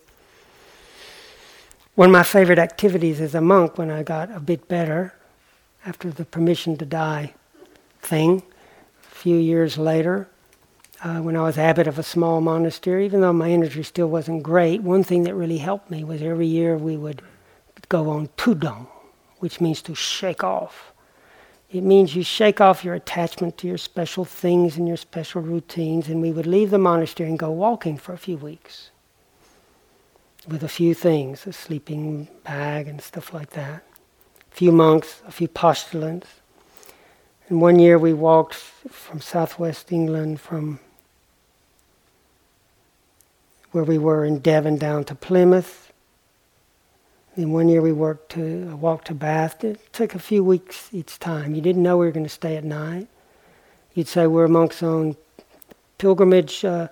[1.95, 5.13] One of my favorite activities as a monk when I got a bit better
[5.85, 7.33] after the permission to die
[8.01, 8.43] thing.
[9.21, 10.27] Few years later,
[11.03, 14.41] uh, when I was abbot of a small monastery, even though my energy still wasn't
[14.41, 17.21] great, one thing that really helped me was every year we would
[17.87, 18.87] go on tudong,
[19.37, 20.91] which means to shake off.
[21.69, 26.07] It means you shake off your attachment to your special things and your special routines,
[26.07, 28.89] and we would leave the monastery and go walking for a few weeks
[30.47, 33.83] with a few things, a sleeping bag and stuff like that
[34.51, 36.40] a few monks, a few postulants.
[37.51, 40.79] And one year we walked from southwest England, from
[43.73, 45.91] where we were in Devon down to Plymouth.
[47.35, 49.65] And one year we worked to walked to Bath.
[49.65, 51.53] It took a few weeks each time.
[51.53, 53.09] You didn't know we were going to stay at night.
[53.95, 55.17] You'd say we're monks on
[55.97, 56.63] pilgrimage.
[56.63, 56.87] Uh,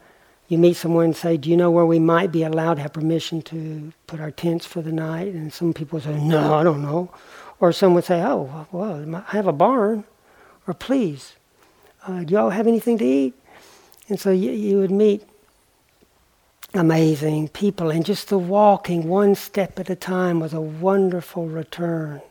[0.50, 2.92] you meet someone and say, "Do you know where we might be allowed to have
[2.92, 6.82] permission to put our tents for the night?" And some people say, "No, I don't
[6.82, 7.12] know."
[7.62, 10.04] Or some would say, oh, well, I have a barn.
[10.70, 11.34] Or please,
[12.06, 13.34] uh, do y'all have anything to eat?
[14.08, 15.24] And so you, you would meet
[16.76, 17.90] amazing people.
[17.90, 22.22] And just the walking one step at a time was a wonderful return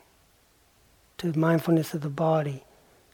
[1.17, 2.63] to mindfulness of the body.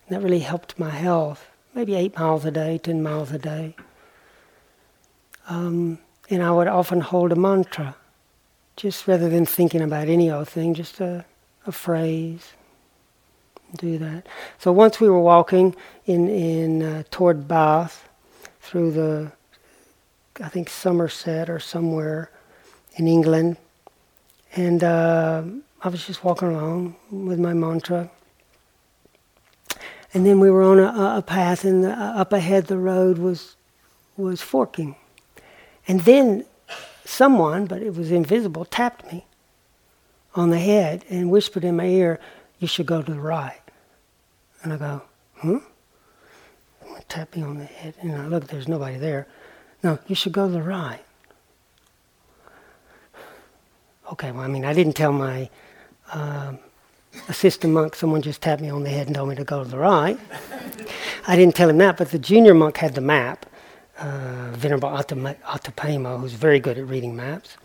[0.07, 1.47] And that really helped my health.
[1.73, 3.75] Maybe eight miles a day, ten miles a day.
[5.49, 5.97] Um,
[6.29, 7.95] and I would often hold a mantra,
[8.75, 11.25] just rather than thinking about any old thing, just a
[11.65, 12.53] a phrase.
[13.75, 14.27] Do that.
[14.57, 18.07] So once we were walking in in uh, toward Bath,
[18.61, 19.31] through the,
[20.43, 22.31] I think Somerset or somewhere,
[22.95, 23.57] in England,
[24.55, 25.43] and uh,
[25.81, 28.09] I was just walking along with my mantra.
[30.13, 33.17] And then we were on a, a path, and the, uh, up ahead the road
[33.17, 33.55] was
[34.17, 34.95] was forking.
[35.87, 36.45] And then
[37.03, 39.25] someone, but it was invisible, tapped me
[40.33, 42.19] on the head and whispered in my ear,
[42.59, 43.61] You should go to the right.
[44.65, 45.01] And I go,
[45.41, 45.57] Hmm?
[47.07, 47.93] Tap me on the head.
[48.01, 49.27] And I look, there's nobody there.
[49.83, 51.01] No, you should go to the right.
[54.11, 55.51] Okay, well, I mean, I didn't tell my
[56.11, 56.57] um,
[57.29, 59.69] assistant monk, someone just tapped me on the head and told me to go to
[59.69, 60.17] the right.
[61.27, 63.45] I didn't tell him that, but the junior monk had the map,
[63.99, 67.55] uh, Venerable Ottapamo, who's very good at reading maps.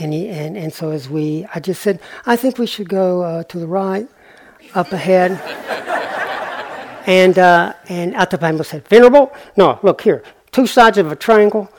[0.00, 3.22] And, he, and, and so as we, I just said, I think we should go
[3.22, 4.08] uh, to the right,
[4.74, 6.02] up ahead.
[7.06, 11.70] And uh, and Ottapamo said, Venerable, no, look here, two sides of a triangle.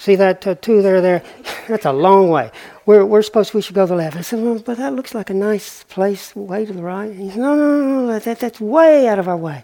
[0.00, 1.22] See that uh, two there, there?
[1.68, 2.50] That's a long way.
[2.86, 4.16] We're, we're supposed, we should go to the left.
[4.16, 7.14] I said, well, but that looks like a nice place, way to the right.
[7.14, 9.62] He said, no, no, no, no that, that's way out of our way.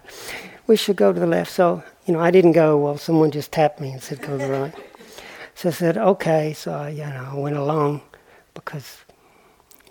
[0.67, 1.51] We should go to the left.
[1.51, 4.45] So, you know, I didn't go, well, someone just tapped me and said, go to
[4.45, 4.75] the right.
[5.55, 6.53] So I said, okay.
[6.53, 8.01] So I, you know, went along
[8.53, 8.97] because,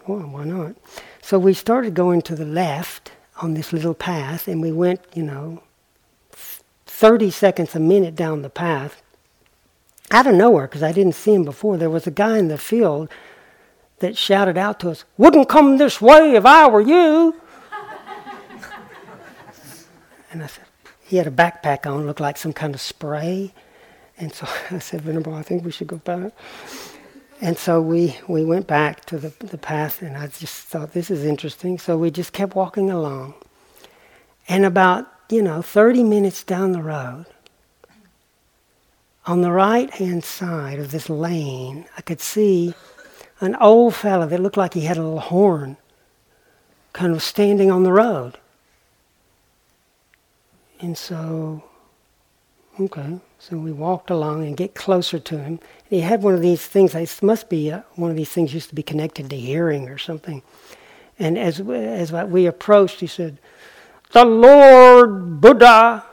[0.07, 0.77] well, why not?
[1.23, 3.11] So we started going to the left
[3.41, 5.63] on this little path, and we went, you know,
[6.87, 9.03] 30 seconds a minute down the path.
[10.11, 12.59] Out of nowhere, because I didn't see him before, there was a guy in the
[12.59, 13.11] field
[13.99, 17.35] that shouted out to us, Wouldn't come this way if I were you.
[20.33, 20.65] and I said,
[21.03, 23.53] he had a backpack on, looked like some kind of spray.
[24.19, 26.33] And so I said, Venerable, I think we should go back.
[27.41, 31.11] And so we, we went back to the, the path, and I just thought, this
[31.11, 31.79] is interesting.
[31.79, 33.35] So we just kept walking along.
[34.49, 37.27] And about, you know, 30 minutes down the road,
[39.27, 42.75] on the right hand side of this lane, I could see
[43.41, 45.77] an old fellow that looked like he had a little horn
[46.93, 48.39] kind of standing on the road.
[50.81, 51.65] And so
[52.79, 55.61] Okay, so we walked along and get closer to him.
[55.89, 56.93] He had one of these things.
[56.93, 59.99] This must be uh, one of these things used to be connected to hearing or
[59.99, 60.43] something.
[61.19, 63.39] And as as we approached, he said,
[64.13, 66.05] the Lord Buddha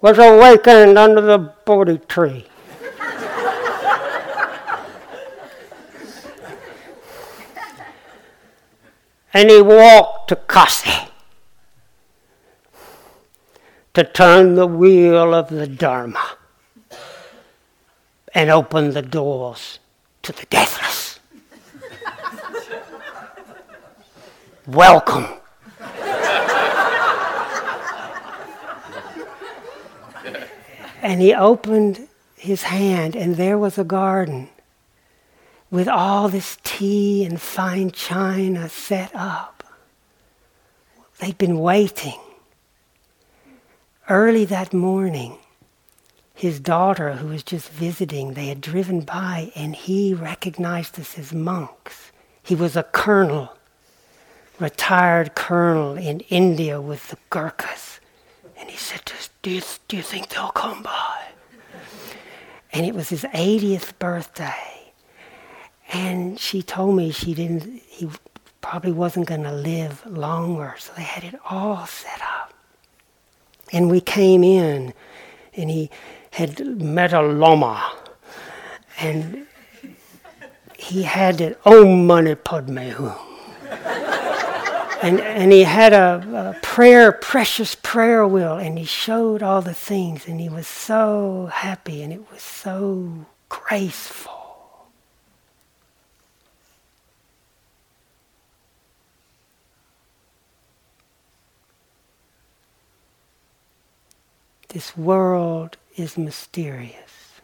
[0.00, 2.46] was awakened under the Bodhi tree.
[9.32, 11.08] and he walked to Kasi
[13.94, 16.36] to turn the wheel of the Dharma
[18.34, 19.78] and open the doors
[20.22, 21.20] to the deathless.
[24.66, 25.26] Welcome.
[31.02, 34.48] and he opened his hand, and there was a garden
[35.70, 39.62] with all this tea and fine china set up.
[41.18, 42.18] They'd been waiting.
[44.08, 45.36] Early that morning,
[46.34, 51.32] his daughter, who was just visiting, they had driven by, and he recognized us as
[51.32, 52.12] monks.
[52.42, 53.56] He was a colonel,
[54.58, 58.00] retired colonel in India with the Gurkhas.
[58.58, 61.28] And he said to us, Do you, do you think they'll come by?
[62.72, 64.74] And it was his 80th birthday
[65.92, 68.08] and she told me she didn't, he
[68.60, 70.74] probably wasn't going to live longer.
[70.78, 72.52] So they had it all set up.
[73.72, 74.94] And we came in,
[75.56, 75.90] and he
[76.34, 77.92] had met a lama.
[79.00, 79.46] And
[80.76, 82.92] he had it, Om Mani Padme
[85.04, 89.74] and, and he had a, a, prayer, precious prayer wheel, and he showed all the
[89.74, 94.32] things, and he was so happy, and it was so graceful.
[104.68, 107.40] This world is mysterious.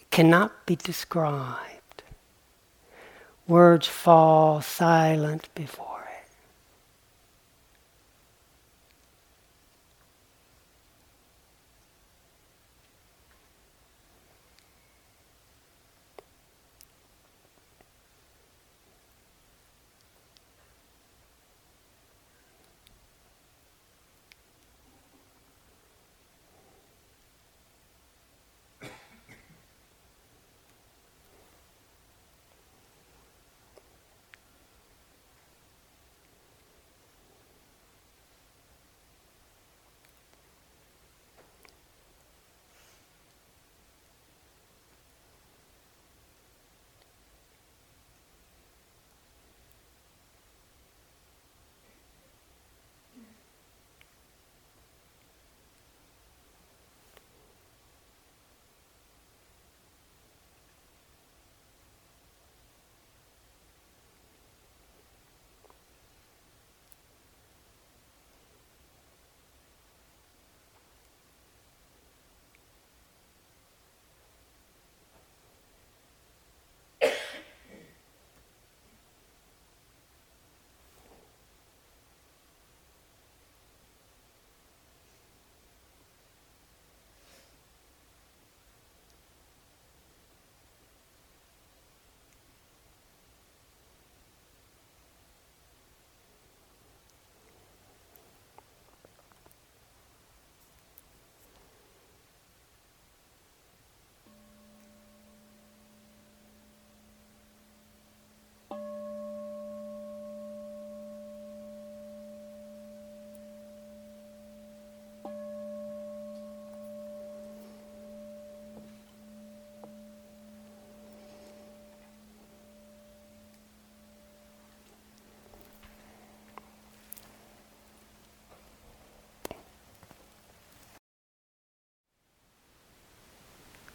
[0.00, 2.02] It cannot be described.
[3.46, 5.95] Words fall silent before.